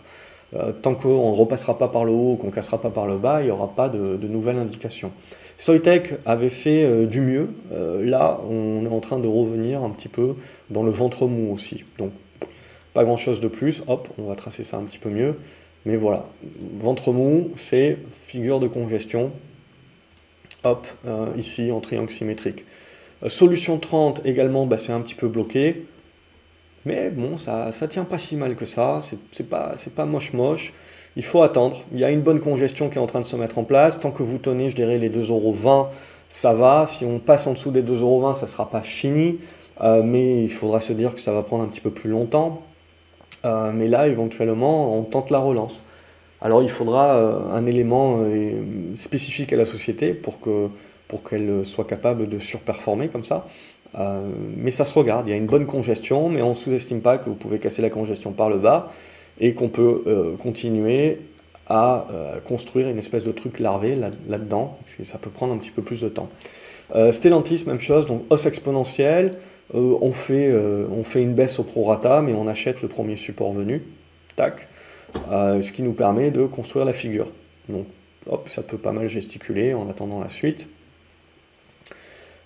Euh, 0.56 0.72
tant 0.72 0.96
qu'on 0.96 1.32
ne 1.32 1.36
repassera 1.36 1.78
pas 1.78 1.90
par 1.90 2.06
le 2.06 2.12
haut, 2.14 2.38
qu'on 2.38 2.48
ne 2.48 2.52
cassera 2.52 2.80
pas 2.80 2.90
par 2.90 3.06
le 3.06 3.18
bas, 3.18 3.42
il 3.42 3.46
n'y 3.46 3.52
aura 3.52 3.68
pas 3.68 3.90
de, 3.90 4.28
nouvelles 4.28 4.58
indications. 4.58 5.12
Soitec 5.58 6.14
avait 6.26 6.50
fait 6.50 6.86
euh, 6.86 7.06
du 7.06 7.20
mieux. 7.20 7.50
Euh, 7.74 8.06
là, 8.06 8.40
on 8.50 8.86
est 8.86 8.94
en 8.94 9.00
train 9.02 9.20
de 9.20 9.28
revenir 9.28 9.84
un 9.84 9.90
petit 9.90 10.08
peu 10.08 10.36
dans 10.70 10.84
le 10.84 10.92
ventre 10.92 11.28
mou 11.28 11.52
aussi. 11.52 11.84
Donc, 11.98 12.12
pas 12.94 13.04
grand 13.04 13.18
chose 13.18 13.42
de 13.42 13.48
plus. 13.48 13.84
Hop, 13.88 14.08
on 14.18 14.24
va 14.24 14.36
tracer 14.36 14.64
ça 14.64 14.78
un 14.78 14.84
petit 14.84 15.00
peu 15.00 15.10
mieux. 15.10 15.36
Mais 15.86 15.96
voilà, 15.96 16.28
ventre 16.80 17.12
mou, 17.12 17.52
c'est 17.56 17.98
figure 18.10 18.60
de 18.60 18.68
congestion. 18.68 19.32
Hop, 20.64 20.88
euh, 21.06 21.28
ici 21.38 21.72
en 21.72 21.80
triangle 21.80 22.10
symétrique. 22.10 22.66
Euh, 23.24 23.30
solution 23.30 23.78
30 23.78 24.22
également, 24.26 24.66
bah, 24.66 24.78
c'est 24.78 24.92
un 24.92 25.02
petit 25.02 25.16
peu 25.16 25.28
bloqué. 25.28 25.86
Mais 26.86 27.10
bon, 27.10 27.38
ça, 27.38 27.72
ça 27.72 27.88
tient 27.88 28.06
pas 28.06 28.18
si 28.18 28.36
mal 28.36 28.56
que 28.56 28.66
ça. 28.66 29.00
C'est 29.32 29.50
pas, 29.50 30.06
moche 30.06 30.34
moche. 30.34 30.74
Il 31.16 31.24
faut 31.24 31.42
attendre. 31.42 31.84
Il 31.92 32.00
y 32.00 32.04
a 32.04 32.12
une 32.12 32.22
bonne 32.22 32.40
congestion 32.40 32.90
qui 32.90 32.98
est 32.98 33.02
en 33.02 33.08
train 33.08 33.22
de 33.22 33.26
se 33.26 33.36
mettre 33.36 33.58
en 33.58 33.64
place. 33.64 34.00
Tant 34.00 34.12
que 34.12 34.24
vous 34.24 34.38
tenez, 34.38 34.70
je 34.70 34.76
dirais, 34.76 34.98
les 34.98 35.10
2,20€, 35.10 35.88
ça 36.30 36.54
va. 36.54 36.86
Si 36.88 37.04
on 37.04 37.20
passe 37.20 37.48
en 37.48 37.54
dessous 37.54 37.72
des 37.72 37.84
2,20€, 37.84 38.36
ça 38.36 38.46
ne 38.46 38.48
sera 38.48 38.70
pas 38.70 38.82
fini. 38.82 39.40
Euh, 39.82 40.02
mais 40.04 40.42
il 40.44 40.50
faudra 40.50 40.80
se 40.80 40.94
dire 40.94 41.14
que 41.14 41.20
ça 41.20 41.34
va 41.34 41.44
prendre 41.44 41.64
un 41.64 41.68
petit 41.68 41.82
peu 41.82 41.92
plus 41.92 42.10
longtemps. 42.10 42.64
Euh, 43.48 43.72
mais 43.74 43.88
là, 43.88 44.08
éventuellement, 44.08 44.98
on 44.98 45.04
tente 45.04 45.30
la 45.32 45.40
relance. 45.40 45.86
Alors, 46.42 46.62
il 46.62 46.70
faudra 46.70 47.16
euh, 47.16 47.40
un 47.54 47.66
élément 47.66 48.20
euh, 48.20 48.52
spécifique 48.96 49.54
à 49.54 49.56
la 49.56 49.66
société 49.66 50.14
pour 50.14 50.40
que 50.40 50.68
pour 51.08 51.24
qu'elle 51.24 51.66
soit 51.66 51.86
capable 51.86 52.28
de 52.28 52.38
surperformer 52.38 53.08
comme 53.08 53.24
ça. 53.24 53.48
mais 54.58 54.72
ça 54.72 54.84
se 54.84 54.94
regarde, 55.00 55.26
il 55.26 55.30
y 55.30 55.34
a 55.34 55.38
une 55.38 55.46
bonne 55.46 55.66
congestion, 55.66 56.28
mais 56.28 56.42
on 56.42 56.50
ne 56.50 56.54
sous-estime 56.54 57.00
pas 57.00 57.18
que 57.18 57.30
vous 57.30 57.36
pouvez 57.36 57.60
casser 57.60 57.82
la 57.82 57.90
congestion 57.90 58.34
par 58.34 58.50
le 58.50 58.58
bas 58.58 58.92
et 59.40 59.54
qu'on 59.54 59.70
peut 59.70 60.36
continuer 60.44 61.20
à 61.70 62.08
construire 62.46 62.90
une 62.90 62.98
espèce 62.98 63.24
de 63.24 63.32
truc 63.32 63.62
larvé 63.62 63.96
là-dedans, 63.96 64.76
parce 64.82 64.96
que 64.96 65.06
ça 65.06 65.18
peut 65.18 65.30
prendre 65.30 65.54
un 65.54 65.58
petit 65.60 65.72
peu 65.72 65.82
plus 65.82 66.02
de 66.02 66.10
temps. 66.10 66.28
Stellantis, 67.12 67.64
même 67.66 67.80
chose, 67.80 68.06
donc 68.06 68.24
hausse 68.30 68.46
exponentielle, 68.46 69.38
euh, 69.76 69.98
on, 70.02 70.14
fait, 70.14 70.50
euh, 70.50 70.88
on 70.90 71.04
fait 71.04 71.22
une 71.22 71.34
baisse 71.34 71.60
au 71.60 71.64
prorata, 71.64 72.22
mais 72.22 72.34
on 72.34 72.48
achète 72.48 72.82
le 72.82 72.88
premier 72.88 73.18
support 73.18 73.52
venu, 73.52 73.84
tac, 74.36 74.68
euh, 75.30 75.62
ce 75.62 75.72
qui 75.72 75.84
nous 75.84 75.94
permet 75.94 76.32
de 76.32 76.46
construire 76.46 76.86
la 76.86 76.94
figure. 76.94 77.32
Donc, 77.68 77.86
hop, 78.30 78.48
ça 78.48 78.64
peut 78.64 78.78
pas 78.78 78.94
mal 78.94 79.08
gesticuler 79.08 79.74
en 79.74 79.90
attendant 79.90 80.20
la 80.20 80.30
suite. 80.30 80.70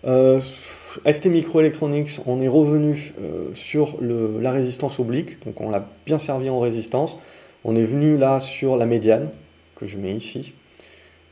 ST 0.04 1.28
Microelectronics, 1.28 2.22
on 2.26 2.42
est 2.42 2.48
revenu 2.48 3.14
sur 3.54 3.98
la 4.02 4.52
résistance 4.52 5.00
oblique, 5.00 5.46
donc 5.46 5.62
on 5.62 5.70
l'a 5.70 5.88
bien 6.08 6.18
servi 6.18 6.50
en 6.50 6.60
résistance. 6.60 7.20
On 7.64 7.76
est 7.76 7.84
venu 7.84 8.18
là 8.18 8.40
sur 8.40 8.78
la 8.78 8.88
médiane, 8.88 9.30
que 9.76 9.86
je 9.86 9.98
mets 9.98 10.16
ici, 10.16 10.54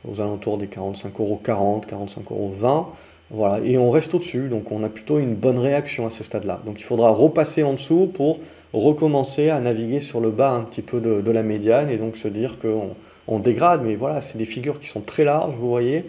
aux 0.08 0.22
alentours 0.22 0.60
des 0.60 0.68
45,40€, 0.68 1.88
45,20€. 1.88 2.90
Voilà, 3.32 3.64
et 3.64 3.78
on 3.78 3.92
reste 3.92 4.16
au-dessus, 4.16 4.50
donc 4.50 4.72
on 4.72 4.84
a 4.84 4.90
plutôt 4.90 5.20
une 5.20 5.36
bonne 5.36 5.60
réaction 5.60 6.08
à 6.08 6.10
ce 6.10 6.24
stade-là. 6.24 6.62
Donc 6.66 6.80
il 6.80 6.84
faudra 6.84 7.12
repasser 7.12 7.62
en 7.62 7.74
dessous 7.74 8.08
pour 8.12 8.40
recommencer 8.74 9.50
à 9.50 9.60
naviguer 9.60 10.00
sur 10.00 10.20
le 10.20 10.32
bas 10.32 10.52
un 10.52 10.62
petit 10.62 10.82
peu 10.82 11.00
de, 11.00 11.32
la 11.32 11.44
médiane 11.44 11.90
et 11.90 11.98
donc 11.98 12.18
se 12.18 12.28
dire 12.28 12.58
qu'on 12.60 12.96
on 13.28 13.40
dégrade, 13.40 13.82
mais 13.84 13.96
voilà, 13.96 14.22
c'est 14.22 14.40
des 14.40 14.46
figures 14.46 14.80
qui 14.80 14.88
sont 14.88 15.02
très 15.02 15.24
larges, 15.24 15.54
vous 15.54 15.70
voyez. 15.70 16.06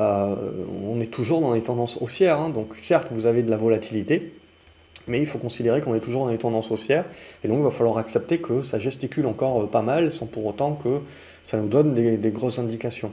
Euh, 0.00 0.34
on 0.88 1.00
est 1.00 1.10
toujours 1.10 1.40
dans 1.40 1.52
les 1.52 1.62
tendances 1.62 2.00
haussières, 2.00 2.38
hein. 2.38 2.48
donc 2.48 2.76
certes 2.80 3.08
vous 3.10 3.26
avez 3.26 3.42
de 3.42 3.50
la 3.50 3.56
volatilité, 3.56 4.32
mais 5.08 5.18
il 5.18 5.26
faut 5.26 5.38
considérer 5.38 5.80
qu'on 5.80 5.96
est 5.96 6.00
toujours 6.00 6.24
dans 6.24 6.30
les 6.30 6.38
tendances 6.38 6.70
haussières, 6.70 7.04
et 7.42 7.48
donc 7.48 7.58
il 7.58 7.64
va 7.64 7.70
falloir 7.70 7.98
accepter 7.98 8.38
que 8.38 8.62
ça 8.62 8.78
gesticule 8.78 9.26
encore 9.26 9.68
pas 9.68 9.82
mal, 9.82 10.12
sans 10.12 10.26
pour 10.26 10.46
autant 10.46 10.74
que 10.74 11.00
ça 11.42 11.58
nous 11.58 11.68
donne 11.68 11.92
des 11.92 12.30
grosses 12.30 12.60
indications. 12.60 13.10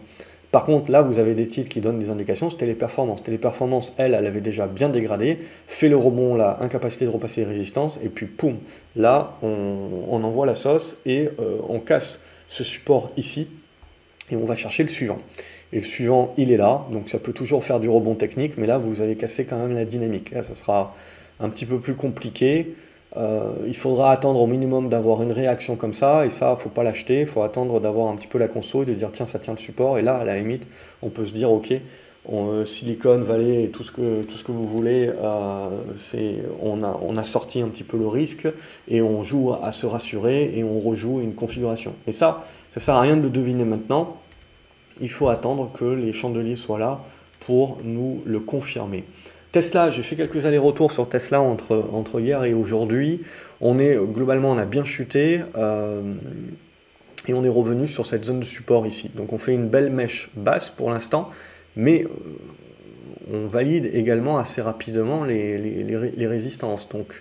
Par 0.51 0.65
contre, 0.65 0.91
là, 0.91 1.01
vous 1.01 1.19
avez 1.19 1.35
des 1.35 1.47
titres 1.47 1.69
qui 1.69 1.79
donnent 1.79 1.99
des 1.99 2.09
indications, 2.09 2.49
c'était 2.49 2.65
les 2.65 2.73
performances. 2.73 3.21
Téléperformance, 3.21 3.93
elle, 3.97 4.15
elle 4.15 4.25
avait 4.25 4.41
déjà 4.41 4.67
bien 4.67 4.89
dégradé, 4.89 5.37
fait 5.67 5.89
le 5.89 5.97
rebond 5.97 6.35
là, 6.35 6.57
incapacité 6.61 7.05
de 7.05 7.11
repasser 7.11 7.41
les 7.41 7.47
résistances, 7.47 7.99
et 8.03 8.09
puis 8.09 8.25
poum, 8.25 8.57
là, 8.95 9.37
on, 9.43 10.23
envoie 10.23 10.45
la 10.45 10.55
sauce 10.55 10.99
et 11.05 11.29
euh, 11.39 11.59
on 11.69 11.79
casse 11.79 12.19
ce 12.47 12.63
support 12.63 13.11
ici, 13.15 13.47
et 14.31 14.35
on 14.35 14.43
va 14.43 14.55
chercher 14.55 14.83
le 14.83 14.89
suivant. 14.89 15.19
Et 15.71 15.77
le 15.77 15.83
suivant, 15.83 16.33
il 16.37 16.51
est 16.51 16.57
là, 16.57 16.85
donc 16.91 17.09
ça 17.09 17.19
peut 17.19 17.33
toujours 17.33 17.63
faire 17.63 17.79
du 17.79 17.87
rebond 17.87 18.15
technique, 18.15 18.57
mais 18.57 18.65
là, 18.65 18.79
vous 18.79 19.01
avez 19.01 19.15
cassé 19.15 19.45
quand 19.45 19.57
même 19.57 19.73
la 19.73 19.85
dynamique. 19.85 20.31
Là, 20.31 20.41
ça 20.41 20.55
sera 20.55 20.95
un 21.39 21.49
petit 21.49 21.67
peu 21.67 21.79
plus 21.79 21.93
compliqué. 21.93 22.75
Euh, 23.17 23.53
il 23.65 23.75
faudra 23.75 24.11
attendre 24.11 24.39
au 24.39 24.47
minimum 24.47 24.87
d'avoir 24.87 25.23
une 25.23 25.31
réaction 25.31 25.75
comme 25.75 25.93
ça, 25.93 26.25
et 26.25 26.29
ça, 26.29 26.55
faut 26.55 26.69
pas 26.69 26.83
l'acheter, 26.83 27.21
il 27.21 27.27
faut 27.27 27.41
attendre 27.41 27.79
d'avoir 27.79 28.09
un 28.09 28.15
petit 28.15 28.27
peu 28.27 28.37
la 28.37 28.47
conso 28.47 28.83
et 28.83 28.85
de 28.85 28.93
dire 28.93 29.11
tiens, 29.11 29.25
ça 29.25 29.39
tient 29.39 29.53
le 29.53 29.59
support, 29.59 29.97
et 29.97 30.01
là, 30.01 30.17
à 30.17 30.23
la 30.23 30.35
limite, 30.35 30.67
on 31.01 31.09
peut 31.09 31.25
se 31.25 31.33
dire 31.33 31.51
ok, 31.51 31.73
on, 32.27 32.49
euh, 32.49 32.65
Silicon 32.65 33.19
Valley, 33.19 33.69
tout 33.73 33.81
ce 33.81 33.91
que, 33.91 34.21
tout 34.23 34.37
ce 34.37 34.43
que 34.43 34.51
vous 34.51 34.67
voulez, 34.67 35.11
euh, 35.17 35.69
on, 36.61 37.17
a, 37.17 37.23
sorti 37.23 37.61
un 37.61 37.67
petit 37.69 37.83
peu 37.83 37.97
le 37.97 38.07
risque, 38.07 38.47
et 38.87 39.01
on 39.01 39.23
joue 39.23 39.53
à 39.59 39.71
se 39.71 39.87
rassurer, 39.87 40.53
et 40.55 40.63
on 40.63 40.79
rejoue 40.79 41.19
une 41.21 41.33
configuration. 41.33 41.95
Et 42.05 42.11
ça, 42.11 42.45
ça 42.69 42.79
sert 42.79 42.95
à 42.95 43.01
rien 43.01 43.17
de 43.17 43.23
le 43.23 43.31
deviner 43.31 43.65
maintenant, 43.65 44.17
il 45.01 45.09
faut 45.09 45.29
attendre 45.29 45.71
que 45.73 45.85
les 45.85 46.13
chandeliers 46.13 46.57
soient 46.57 46.77
là 46.77 46.99
pour 47.39 47.79
nous 47.83 48.21
le 48.25 48.39
confirmer. 48.39 49.05
Tesla, 49.51 49.89
j'ai 49.89 50.03
fait 50.03 50.15
quelques 50.15 50.45
allers-retours 50.45 50.91
sur 50.91 51.09
Tesla 51.09 51.41
entre, 51.41 52.19
hier 52.19 52.43
et 52.43 52.53
aujourd'hui. 52.53 53.21
On 53.61 53.79
est 53.79 53.95
globalement, 53.95 54.51
on 54.51 54.57
a 54.59 54.65
bien 54.65 54.83
chuté 54.83 55.41
euh, 55.57 56.13
et 57.27 57.33
on 57.33 57.43
est 57.43 57.49
revenu 57.49 57.87
sur 57.87 58.05
cette 58.05 58.25
zone 58.25 58.41
de 58.41 58.45
support 58.45 58.85
ici. 58.85 59.09
Donc 59.15 59.33
on 59.33 59.39
fait 59.39 59.53
une 59.53 59.67
belle 59.67 59.89
mèche 59.89 60.29
basse 60.35 60.69
pour 60.69 60.91
l'instant, 60.91 61.31
mais 61.75 62.03
euh, 62.03 62.09
on 63.33 63.47
valide 63.47 63.89
également 63.91 64.37
assez 64.37 64.61
rapidement 64.61 65.23
les, 65.23 66.27
résistances. 66.27 66.87
Donc 66.87 67.19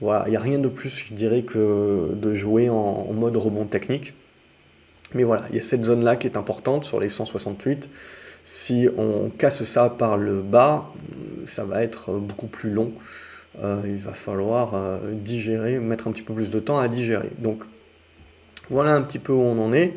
voilà, 0.00 0.24
il 0.26 0.30
n'y 0.30 0.36
a 0.36 0.40
rien 0.40 0.58
de 0.58 0.68
plus, 0.68 1.04
je 1.08 1.12
dirais, 1.12 1.42
que 1.42 2.12
de 2.14 2.34
jouer 2.34 2.70
en, 2.70 2.74
en 2.74 3.12
mode 3.12 3.36
rebond 3.36 3.66
technique. 3.66 4.14
Mais 5.14 5.22
voilà, 5.22 5.44
il 5.50 5.56
y 5.56 5.58
a 5.58 5.62
cette 5.62 5.84
zone-là 5.84 6.16
qui 6.16 6.26
est 6.26 6.38
importante 6.38 6.84
sur 6.86 6.98
les 6.98 7.10
168. 7.10 7.90
Si 8.48 8.88
on 8.96 9.28
casse 9.28 9.64
ça 9.64 9.90
par 9.90 10.16
le 10.16 10.40
bas, 10.40 10.92
ça 11.46 11.64
va 11.64 11.82
être 11.82 12.12
beaucoup 12.12 12.46
plus 12.46 12.70
long. 12.70 12.92
Euh, 13.60 13.80
il 13.84 13.96
va 13.96 14.12
falloir 14.12 14.74
euh, 14.74 14.98
digérer, 15.14 15.80
mettre 15.80 16.06
un 16.06 16.12
petit 16.12 16.22
peu 16.22 16.32
plus 16.32 16.48
de 16.48 16.60
temps 16.60 16.78
à 16.78 16.86
digérer. 16.86 17.30
Donc 17.38 17.64
voilà 18.70 18.92
un 18.92 19.02
petit 19.02 19.18
peu 19.18 19.32
où 19.32 19.40
on 19.40 19.58
en 19.58 19.72
est. 19.72 19.94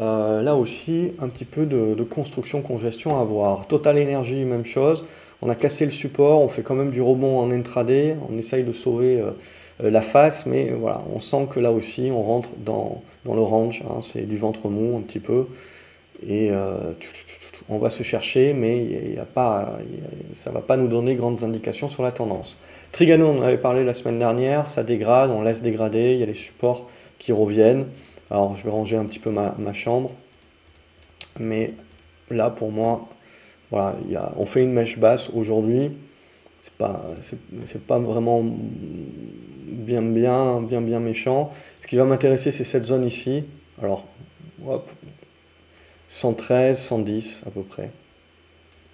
Euh, 0.00 0.40
là 0.40 0.54
aussi, 0.54 1.14
un 1.18 1.26
petit 1.28 1.44
peu 1.44 1.66
de, 1.66 2.00
construction, 2.04 2.62
congestion 2.62 3.20
à 3.20 3.24
voir. 3.24 3.66
Total 3.66 4.00
Energy, 4.00 4.44
même 4.44 4.64
chose. 4.64 5.04
On 5.42 5.48
a 5.48 5.56
cassé 5.56 5.84
le 5.84 5.90
support, 5.90 6.42
on 6.42 6.48
fait 6.48 6.62
quand 6.62 6.76
même 6.76 6.92
du 6.92 7.02
rebond 7.02 7.40
en 7.40 7.50
intraday, 7.50 8.16
on 8.30 8.38
essaye 8.38 8.62
de 8.62 8.70
sauver 8.70 9.20
la 9.80 10.00
face, 10.00 10.46
mais 10.46 10.70
voilà, 10.70 11.02
on 11.12 11.18
sent 11.18 11.48
que 11.50 11.58
là 11.58 11.72
aussi, 11.72 12.10
on 12.12 12.22
rentre 12.22 12.50
dans, 12.58 13.02
le 13.24 13.40
range. 13.40 13.82
Hein. 13.90 13.98
c'est 14.00 14.28
du 14.28 14.36
ventre 14.36 14.68
mou 14.68 14.96
un 14.96 15.00
petit 15.00 15.18
peu. 15.18 15.46
Et 16.28 16.52
on 17.70 17.78
va 17.78 17.88
se 17.88 18.02
chercher, 18.02 18.52
mais 18.52 19.16
ça 20.32 20.50
ne 20.50 20.54
va 20.54 20.60
pas 20.60 20.76
nous 20.76 20.88
donner 20.88 21.14
grandes 21.14 21.44
indications 21.44 21.88
sur 21.88 22.02
la 22.02 22.10
tendance. 22.10 22.60
Trigano, 22.90 23.26
on 23.28 23.38
en 23.38 23.42
avait 23.42 23.58
parlé 23.58 23.84
la 23.84 23.94
semaine 23.94 24.18
dernière, 24.18 24.68
ça 24.68 24.82
dégrade, 24.82 25.30
on 25.30 25.42
laisse 25.42 25.62
dégrader, 25.62 26.14
il 26.14 26.18
y 26.18 26.22
a 26.24 26.26
les 26.26 26.34
supports 26.34 26.90
qui 27.18 27.32
reviennent. 27.32 27.86
Alors 28.28 28.56
je 28.56 28.64
vais 28.64 28.70
ranger 28.70 28.96
un 28.96 29.04
petit 29.04 29.20
peu 29.20 29.30
ma, 29.30 29.72
chambre, 29.72 30.10
mais 31.38 31.72
là 32.28 32.50
pour 32.50 32.72
moi, 32.72 33.08
voilà, 33.70 33.94
on 34.36 34.46
fait 34.46 34.62
une 34.62 34.72
mèche 34.72 34.98
basse 34.98 35.30
aujourd'hui. 35.30 35.92
C'est 36.60 36.74
pas, 36.74 37.06
pas 37.86 37.98
vraiment 38.00 38.44
bien, 38.44 40.02
bien, 40.02 40.60
bien, 40.60 40.80
bien 40.82 41.00
méchant. 41.00 41.52
Ce 41.78 41.86
qui 41.86 41.96
va 41.96 42.04
m'intéresser, 42.04 42.50
c'est 42.50 42.64
cette 42.64 42.84
zone 42.84 43.06
ici. 43.06 43.44
Alors, 43.80 44.06
hop, 44.66 44.90
113, 46.10 46.76
110 46.76 47.42
à 47.46 47.50
peu 47.50 47.62
près. 47.62 47.90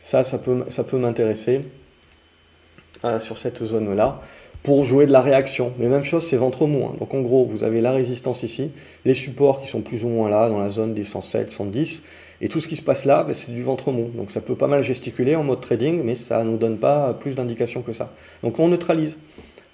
Ça, 0.00 0.22
ça 0.22 0.38
peut, 0.38 0.98
m'intéresser 0.98 1.62
euh, 3.04 3.18
sur 3.18 3.38
cette 3.38 3.64
zone-là 3.64 4.20
pour 4.62 4.84
jouer 4.84 5.06
de 5.06 5.12
la 5.12 5.22
réaction. 5.22 5.72
Mais 5.78 5.88
même 5.88 6.04
chose, 6.04 6.26
c'est 6.26 6.36
ventre 6.36 6.66
mou. 6.66 6.84
Hein. 6.84 6.96
Donc 6.98 7.14
en 7.14 7.22
gros, 7.22 7.46
vous 7.46 7.64
avez 7.64 7.80
la 7.80 7.92
résistance 7.92 8.42
ici, 8.42 8.70
les 9.06 9.14
supports 9.14 9.62
qui 9.62 9.66
sont 9.66 9.80
plus 9.80 10.04
ou 10.04 10.08
moins 10.08 10.28
là, 10.28 10.50
dans 10.50 10.58
la 10.58 10.68
zone 10.68 10.92
des 10.92 11.04
107, 11.04 11.50
110, 11.50 12.02
et 12.42 12.48
tout 12.48 12.60
ce 12.60 12.68
qui 12.68 12.76
se 12.76 12.82
passe 12.82 13.06
là, 13.06 13.24
ben, 13.24 13.32
c'est 13.32 13.50
du 13.50 13.62
ventre 13.62 13.92
mou. 13.92 14.10
Donc 14.14 14.30
ça 14.30 14.42
peut 14.42 14.54
pas 14.54 14.66
mal 14.66 14.82
gesticuler 14.82 15.36
en 15.36 15.42
mode 15.42 15.62
trading, 15.62 16.02
mais 16.04 16.16
ça 16.16 16.44
ne 16.44 16.50
nous 16.50 16.58
donne 16.58 16.78
pas 16.78 17.14
plus 17.14 17.34
d'indications 17.34 17.80
que 17.80 17.92
ça. 17.92 18.12
Donc 18.42 18.58
on 18.58 18.68
neutralise. 18.68 19.16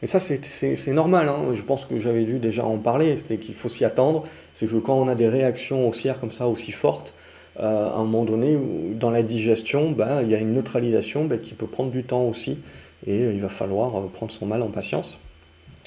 Et 0.03 0.07
ça, 0.07 0.19
c'est 0.19 0.93
normal. 0.93 1.29
Hein. 1.29 1.55
Je 1.55 1.63
pense 1.63 1.87
que 1.87 1.99
j'avais 1.99 2.25
dû 2.25 2.39
déjà 2.39 2.65
en 2.65 2.79
parler. 2.79 3.17
C'était 3.17 3.39
qu'il 3.39 3.55
faut 3.55 3.69
s'y 3.69 3.85
attendre. 3.85 4.25
C'est 4.53 4.67
que 4.67 4.77
quand 4.77 4.95
on 4.95 5.09
a 5.09 5.15
des 5.15 5.29
réactions 5.29 5.89
haussières 5.89 6.19
comme 6.19 6.33
ça 6.33 6.49
aussi 6.49 6.73
fortes, 6.73 7.15
euh, 7.61 7.89
à 7.89 7.95
un 7.95 8.05
moment 8.05 8.25
donné, 8.25 8.59
dans 8.95 9.11
la 9.11 9.23
digestion, 9.23 9.93
ben, 9.93 10.23
il 10.23 10.31
y 10.31 10.35
a 10.35 10.39
une 10.39 10.53
neutralisation 10.53 11.25
ben, 11.25 11.39
qui 11.39 11.55
peut 11.55 11.67
prendre 11.67 11.91
du 11.91 12.03
temps 12.03 12.25
aussi. 12.25 12.59
Et 13.07 13.21
il 13.21 13.41
va 13.41 13.49
falloir 13.49 13.97
euh, 13.97 14.09
prendre 14.13 14.33
son 14.33 14.47
mal 14.47 14.63
en 14.63 14.69
patience 14.69 15.21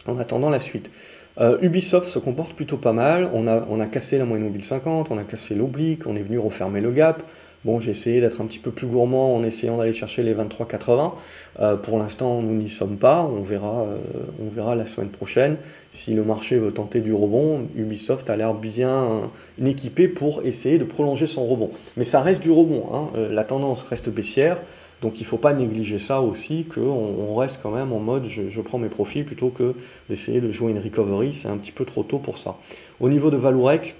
en 0.07 0.17
attendant 0.19 0.49
la 0.49 0.59
suite. 0.59 0.91
Euh, 1.39 1.57
Ubisoft 1.61 2.07
se 2.07 2.19
comporte 2.19 2.53
plutôt 2.53 2.77
pas 2.77 2.93
mal. 2.93 3.29
On 3.33 3.47
a, 3.47 3.65
on 3.69 3.79
a 3.79 3.85
cassé 3.85 4.17
la 4.17 4.25
moyenne 4.25 4.47
mobile 4.47 4.63
50, 4.63 5.11
on 5.11 5.17
a 5.17 5.23
cassé 5.23 5.55
l'oblique, 5.55 6.07
on 6.07 6.15
est 6.15 6.21
venu 6.21 6.39
refermer 6.39 6.81
le 6.81 6.91
gap. 6.91 7.23
Bon, 7.65 7.79
j'ai 7.79 7.89
essayé 7.89 8.21
d'être 8.21 8.41
un 8.41 8.45
petit 8.45 8.59
peu 8.59 8.69
plus 8.69 8.85
gourmand 8.85 9.35
en 9.35 9.43
essayant 9.43 9.77
d'aller 9.77 9.91
chercher 9.91 10.21
les 10.21 10.35
23,80. 10.35 11.13
Euh, 11.59 11.75
pour 11.75 11.97
l'instant, 11.97 12.43
nous 12.43 12.53
n'y 12.53 12.69
sommes 12.69 12.97
pas. 12.97 13.23
On 13.23 13.41
verra, 13.41 13.81
euh, 13.81 13.97
on 14.39 14.49
verra 14.49 14.75
la 14.75 14.85
semaine 14.85 15.09
prochaine. 15.09 15.57
Si 15.91 16.13
le 16.13 16.23
marché 16.23 16.57
veut 16.57 16.71
tenter 16.71 17.01
du 17.01 17.11
rebond, 17.11 17.67
Ubisoft 17.75 18.29
a 18.29 18.35
l'air 18.35 18.53
bien 18.53 19.31
équipé 19.65 20.07
pour 20.07 20.45
essayer 20.45 20.77
de 20.77 20.83
prolonger 20.83 21.25
son 21.25 21.47
rebond. 21.47 21.71
Mais 21.97 22.03
ça 22.03 22.21
reste 22.21 22.43
du 22.43 22.51
rebond. 22.51 22.85
Hein. 22.93 23.09
Euh, 23.15 23.33
la 23.33 23.43
tendance 23.43 23.81
reste 23.81 24.09
baissière. 24.09 24.61
Donc 25.01 25.19
il 25.19 25.23
ne 25.23 25.27
faut 25.27 25.37
pas 25.37 25.53
négliger 25.53 25.97
ça 25.97 26.21
aussi, 26.21 26.65
qu'on 26.65 26.81
on 26.81 27.35
reste 27.35 27.59
quand 27.63 27.71
même 27.71 27.91
en 27.91 27.99
mode 27.99 28.25
je, 28.25 28.61
prends 28.61 28.77
mes 28.77 28.89
profits 28.89 29.23
plutôt 29.23 29.49
que 29.49 29.73
d'essayer 30.07 30.39
de 30.39 30.51
jouer 30.51 30.71
une 30.71 30.79
recovery. 30.79 31.33
C'est 31.33 31.47
un 31.47 31.57
petit 31.57 31.71
peu 31.71 31.83
trop 31.83 32.03
tôt 32.03 32.19
pour 32.19 32.37
ça. 32.37 32.57
Au 32.99 33.09
niveau 33.09 33.31
de 33.31 33.37
Valurec, 33.37 33.95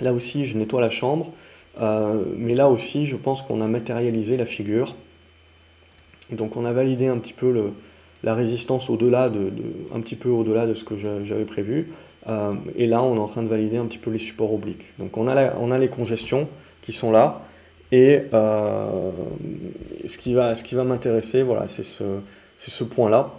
là 0.00 0.12
aussi 0.12 0.46
je 0.46 0.56
nettoie 0.56 0.80
la 0.80 0.90
chambre. 0.90 1.32
Euh, 1.80 2.22
mais 2.36 2.54
là 2.54 2.68
aussi, 2.68 3.06
je 3.06 3.16
pense 3.16 3.42
qu'on 3.42 3.60
a 3.60 3.66
matérialisé 3.66 4.36
la 4.36 4.46
figure. 4.46 4.94
donc 6.30 6.56
on 6.56 6.64
a 6.64 6.72
validé 6.72 7.08
un 7.08 7.18
petit 7.18 7.32
peu 7.32 7.72
la 8.22 8.34
résistance 8.34 8.90
au-delà 8.90 9.28
de, 9.28 9.52
un 9.94 10.00
petit 10.00 10.16
peu 10.16 10.28
au-delà 10.28 10.66
de 10.66 10.74
ce 10.74 10.84
que 10.84 10.96
j'avais 10.96 11.44
prévu. 11.44 11.92
Euh, 12.26 12.54
et 12.76 12.86
là, 12.86 13.02
on 13.02 13.16
est 13.16 13.20
en 13.20 13.28
train 13.28 13.42
de 13.42 13.48
valider 13.48 13.76
un 13.76 13.86
petit 13.86 13.98
peu 13.98 14.10
les 14.10 14.18
supports 14.18 14.52
obliques. 14.52 14.86
Donc 14.98 15.16
on 15.16 15.26
a, 15.28 15.54
on 15.56 15.70
a 15.70 15.78
les 15.78 15.88
congestions 15.88 16.48
qui 16.80 16.92
sont 16.92 17.10
là. 17.10 17.42
Et 17.92 18.22
euh, 18.32 19.10
ce 20.06 20.16
qui 20.16 20.32
va, 20.32 20.52
va 20.52 20.84
m'intéresser, 20.84 21.42
voilà, 21.42 21.66
c'est 21.66 21.82
ce, 21.82 22.04
ce 22.56 22.84
point-là. 22.84 23.30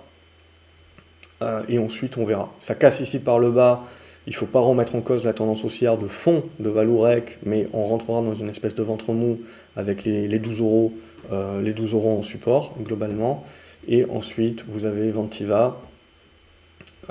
et 1.67 1.79
ensuite, 1.79 2.17
on 2.17 2.25
verra. 2.25 2.53
Ça 2.59 2.75
casse 2.75 2.99
ici 2.99 3.19
par 3.19 3.39
le 3.39 3.51
bas. 3.51 3.83
Il 4.27 4.31
ne 4.31 4.35
faut 4.35 4.47
pas 4.47 4.59
remettre 4.59 4.95
en 4.95 5.01
cause 5.01 5.23
la 5.23 5.33
tendance 5.33 5.63
haussière 5.63 5.97
de 5.97 6.07
fond 6.07 6.43
de 6.59 6.69
Valourec, 6.69 7.37
mais 7.45 7.67
on 7.73 7.83
rentrera 7.83 8.21
dans 8.21 8.33
une 8.33 8.49
espèce 8.49 8.73
de 8.73 8.81
ventre 8.81 9.13
mou 9.13 9.39
avec 9.75 10.03
les, 10.03 10.39
12 10.39 10.61
euros, 10.61 10.93
euh, 11.31 11.61
les 11.61 11.73
12 11.73 11.93
euros 11.93 12.17
en 12.17 12.23
support 12.23 12.73
globalement. 12.81 13.45
Et 13.87 14.05
ensuite, 14.05 14.65
vous 14.67 14.85
avez 14.85 15.11
Ventiva. 15.11 15.79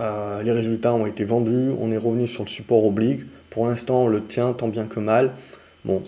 Euh, 0.00 0.42
les 0.42 0.50
résultats 0.50 0.92
ont 0.92 1.06
été 1.06 1.22
vendus. 1.22 1.70
On 1.80 1.92
est 1.92 1.96
revenu 1.96 2.26
sur 2.26 2.42
le 2.42 2.48
support 2.48 2.84
oblique. 2.84 3.20
Pour 3.48 3.66
l'instant, 3.66 4.04
on 4.04 4.08
le 4.08 4.24
tient 4.24 4.52
tant 4.52 4.66
bien 4.66 4.86
que 4.86 4.98
mal. 4.98 5.32
Bon, 5.84 6.02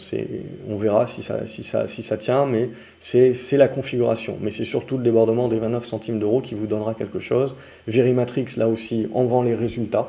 on 0.70 0.76
verra 0.76 1.06
si 1.06 1.22
ça, 1.22 1.46
si 1.46 1.62
ça, 1.62 1.86
si 1.86 2.02
ça 2.02 2.16
tient, 2.16 2.46
mais 2.46 2.70
c'est 2.98 3.34
la 3.52 3.68
configuration. 3.68 4.38
Mais 4.40 4.50
c'est 4.50 4.64
surtout 4.64 4.96
le 4.96 5.04
débordement 5.04 5.48
des 5.48 5.58
29 5.58 5.84
centimes 5.84 6.18
d'euros 6.18 6.40
qui 6.40 6.54
vous 6.54 6.66
donnera 6.66 6.94
quelque 6.94 7.18
chose. 7.18 7.54
Verimatrix, 7.86 8.46
là 8.56 8.68
aussi, 8.68 9.06
en 9.12 9.26
vend 9.26 9.42
les 9.42 9.54
résultats. 9.54 10.08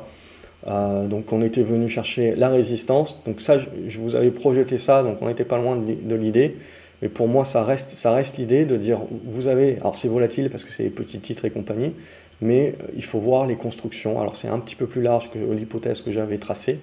Euh, 0.66 1.06
donc 1.06 1.32
on 1.32 1.40
était 1.42 1.62
venu 1.62 1.88
chercher 1.88 2.34
la 2.34 2.48
résistance. 2.48 3.20
Donc 3.24 3.40
ça, 3.40 3.58
je, 3.58 4.00
vous 4.00 4.16
avais 4.16 4.30
projeté 4.30 4.78
ça, 4.78 5.02
donc 5.02 5.18
on 5.20 5.28
n'était 5.28 5.44
pas 5.44 5.58
loin 5.58 5.76
de, 5.76 6.14
l'idée. 6.14 6.56
Mais 7.00 7.08
pour 7.08 7.28
moi, 7.28 7.44
ça 7.44 7.62
reste, 7.62 7.90
ça 7.90 8.12
reste 8.12 8.38
l'idée 8.38 8.64
de 8.64 8.76
dire, 8.76 9.00
vous 9.24 9.46
avez, 9.46 9.76
alors 9.76 9.94
c'est 9.94 10.08
volatile 10.08 10.50
parce 10.50 10.64
que 10.64 10.72
c'est 10.72 10.82
les 10.82 10.90
petits 10.90 11.20
titres 11.20 11.44
et 11.44 11.50
compagnie, 11.50 11.92
mais 12.40 12.74
euh, 12.82 12.86
il 12.96 13.04
faut 13.04 13.20
voir 13.20 13.46
les 13.46 13.56
constructions. 13.56 14.20
Alors 14.20 14.36
c'est 14.36 14.48
un 14.48 14.58
petit 14.58 14.74
peu 14.74 14.86
plus 14.86 15.02
large 15.02 15.30
que 15.30 15.38
l'hypothèse 15.38 16.02
que 16.02 16.10
j'avais 16.10 16.38
tracée, 16.38 16.80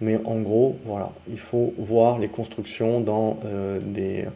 mais 0.00 0.18
en 0.24 0.40
gros, 0.40 0.76
voilà, 0.84 1.10
il 1.28 1.38
faut 1.38 1.74
voir 1.78 2.18
les 2.18 2.28
constructions 2.28 3.00
dans 3.00 3.40
euh, 3.44 3.80
des, 3.80 4.26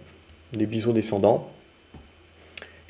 des 0.53 0.67
biseaux 0.67 0.93
descendants. 0.93 1.49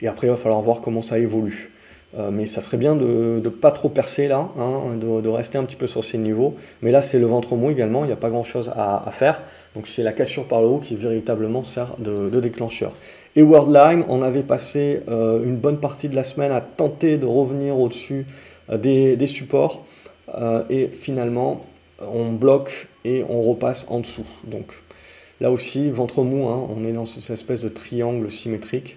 Et 0.03 0.09
après, 0.09 0.29
il 0.29 0.31
va 0.31 0.37
falloir 0.39 0.63
voir 0.63 0.81
comment 0.81 1.03
ça 1.03 1.19
évolue. 1.19 1.71
Euh, 2.19 2.31
mais 2.33 2.47
ça 2.47 2.61
serait 2.61 2.77
bien 2.77 2.97
de 2.97 3.41
ne 3.43 3.49
pas 3.49 3.71
trop 3.71 3.89
percer 3.89 4.27
là, 4.27 4.49
hein, 4.59 4.97
de, 4.97 5.29
rester 5.29 5.59
un 5.59 5.65
petit 5.65 5.77
peu 5.77 5.87
sur 5.87 6.05
ces 6.05 6.19
niveaux. 6.19 6.57
Mais 6.83 6.91
là, 6.91 7.03
c'est 7.03 7.19
le 7.19 7.27
ventre 7.27 7.55
mou 7.55 7.71
également, 7.71 8.05
il 8.05 8.09
n'y 8.09 8.13
a 8.13 8.17
pas 8.17 8.31
grand 8.31 8.43
chose 8.43 8.71
à, 8.75 9.09
faire. 9.13 9.43
Donc 9.77 9.87
c'est 9.87 10.03
la 10.03 10.13
cassure 10.13 10.47
par 10.47 10.61
le 10.61 10.67
haut 10.67 10.79
qui 10.79 10.97
véritablement 10.97 11.63
sert 11.63 11.95
de, 11.99 12.41
déclencheur. 12.41 12.93
Et 13.37 13.43
Worldline, 13.43 14.05
on 14.09 14.23
avait 14.23 14.43
passé 14.43 15.03
euh, 15.09 15.45
une 15.45 15.57
bonne 15.57 15.79
partie 15.79 16.09
de 16.09 16.17
la 16.17 16.25
semaine 16.25 16.51
à 16.51 16.61
tenter 16.61 17.17
de 17.17 17.27
revenir 17.27 17.79
au-dessus 17.79 18.27
euh, 18.71 18.77
des, 18.77 19.27
supports. 19.27 19.85
et 20.69 20.89
finalement, 20.89 21.61
on 22.01 22.33
bloque 22.33 22.89
et 23.05 23.25
on 23.29 23.43
repasse 23.43 23.87
en 23.89 24.01
dessous. 24.01 24.27
Donc 24.45 24.67
là 25.41 25.53
aussi, 25.53 25.91
ventre 25.91 26.23
mou, 26.25 26.49
hein, 26.49 26.67
on 26.77 26.83
est 26.83 26.93
dans 26.93 27.05
cette 27.05 27.31
espèce 27.31 27.61
de 27.61 27.69
triangle 27.69 28.29
symétrique 28.33 28.97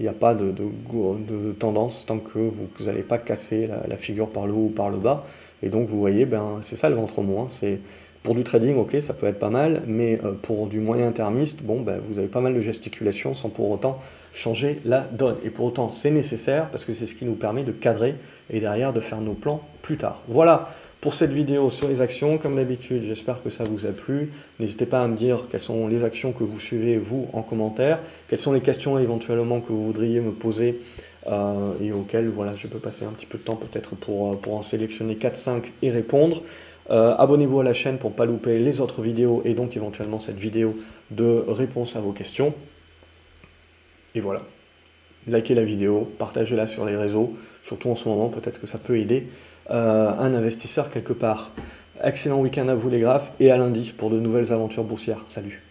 il 0.00 0.04
n'y 0.04 0.08
a 0.08 0.14
pas 0.14 0.34
de, 0.34 0.50
de, 0.50 1.52
tendance 1.52 2.06
tant 2.06 2.18
que 2.18 2.38
vous 2.38 2.68
n'allez 2.84 3.02
pas 3.02 3.18
casser 3.18 3.68
la, 3.88 3.96
figure 3.96 4.28
par 4.28 4.46
le 4.46 4.52
haut 4.52 4.66
ou 4.66 4.72
par 4.74 4.90
le 4.90 4.96
bas. 4.96 5.24
Et 5.62 5.68
donc 5.68 5.88
vous 5.88 5.98
voyez, 5.98 6.24
ben, 6.24 6.58
c'est 6.62 6.76
ça 6.76 6.88
le 6.88 6.96
ventre 6.96 7.20
mou. 7.20 7.46
C'est, 7.50 7.78
pour 8.22 8.36
du 8.36 8.44
trading, 8.44 8.76
ok, 8.76 8.96
ça 9.00 9.14
peut 9.14 9.26
être 9.26 9.40
pas 9.40 9.50
mal, 9.50 9.82
mais 9.86 10.20
euh, 10.24 10.32
pour 10.32 10.68
du 10.68 10.78
moyen 10.78 11.10
termiste, 11.10 11.62
bon, 11.62 11.80
ben, 11.80 11.98
vous 11.98 12.20
avez 12.20 12.28
pas 12.28 12.40
mal 12.40 12.54
de 12.54 12.60
gesticulation 12.60 13.34
sans 13.34 13.48
pour 13.48 13.70
autant 13.70 13.98
changer 14.32 14.80
la 14.84 15.00
donne. 15.00 15.36
Et 15.44 15.50
pour 15.50 15.66
autant, 15.66 15.90
c'est 15.90 16.10
nécessaire 16.10 16.70
parce 16.70 16.84
que 16.84 16.92
c'est 16.92 17.06
ce 17.06 17.16
qui 17.16 17.24
nous 17.24 17.34
permet 17.34 17.64
de 17.64 17.72
cadrer 17.72 18.14
et 18.48 18.60
derrière 18.60 18.92
de 18.92 19.00
faire 19.00 19.20
nos 19.20 19.34
plans 19.34 19.60
plus 19.82 19.96
tard. 19.96 20.22
Voilà 20.28 20.68
pour 21.02 21.14
cette 21.14 21.32
vidéo 21.32 21.68
sur 21.68 21.88
les 21.88 22.00
actions. 22.00 22.38
Comme 22.38 22.54
d'habitude, 22.54 23.02
j'espère 23.02 23.42
que 23.42 23.50
ça 23.50 23.64
vous 23.64 23.86
a 23.86 23.90
plu. 23.90 24.30
N'hésitez 24.60 24.86
pas 24.86 25.02
à 25.02 25.08
me 25.08 25.16
dire 25.16 25.48
quelles 25.50 25.60
sont 25.60 25.88
les 25.88 26.04
actions 26.04 26.32
que 26.32 26.44
vous 26.44 26.60
suivez, 26.60 26.96
vous, 26.96 27.28
en 27.34 27.42
commentaire. 27.42 27.98
Quelles 28.28 28.38
sont 28.38 28.52
les 28.52 28.60
questions 28.60 28.98
éventuellement 28.98 29.60
que 29.60 29.72
vous 29.72 29.84
voudriez 29.84 30.20
me 30.20 30.30
poser 30.30 30.80
euh, 31.26 31.72
et 31.80 31.92
auxquelles 31.92 32.28
voilà, 32.28 32.54
je 32.54 32.68
peux 32.68 32.78
passer 32.78 33.04
un 33.04 33.10
petit 33.10 33.26
peu 33.26 33.36
de 33.36 33.42
temps 33.42 33.56
peut-être 33.56 33.96
pour, 33.96 34.30
euh, 34.30 34.32
pour 34.32 34.54
en 34.54 34.62
sélectionner 34.62 35.16
4-5 35.16 35.64
et 35.82 35.90
répondre. 35.90 36.42
Euh, 36.90 37.16
abonnez-vous 37.16 37.60
à 37.60 37.64
la 37.64 37.72
chaîne 37.72 37.98
pour 37.98 38.10
ne 38.10 38.14
pas 38.14 38.24
louper 38.24 38.60
les 38.60 38.80
autres 38.80 39.02
vidéos 39.02 39.42
et 39.44 39.54
donc 39.54 39.76
éventuellement 39.76 40.20
cette 40.20 40.38
vidéo 40.38 40.76
de 41.10 41.44
réponse 41.48 41.96
à 41.96 42.00
vos 42.00 42.12
questions. 42.12 42.54
Et 44.14 44.20
voilà. 44.20 44.42
Likez 45.26 45.54
la 45.54 45.64
vidéo, 45.64 46.12
partagez-la 46.18 46.66
sur 46.66 46.84
les 46.84 46.96
réseaux, 46.96 47.34
surtout 47.62 47.90
en 47.90 47.94
ce 47.94 48.08
moment, 48.08 48.28
peut-être 48.28 48.60
que 48.60 48.66
ça 48.66 48.78
peut 48.78 48.98
aider 48.98 49.28
un 49.68 50.34
investisseur 50.34 50.90
quelque 50.90 51.12
part. 51.12 51.52
Excellent 52.02 52.40
week-end 52.40 52.68
à 52.68 52.74
vous 52.74 52.90
les 52.90 53.00
graphes 53.00 53.32
et 53.38 53.50
à 53.50 53.56
lundi 53.56 53.94
pour 53.96 54.10
de 54.10 54.18
nouvelles 54.18 54.52
aventures 54.52 54.84
boursières. 54.84 55.24
Salut 55.26 55.62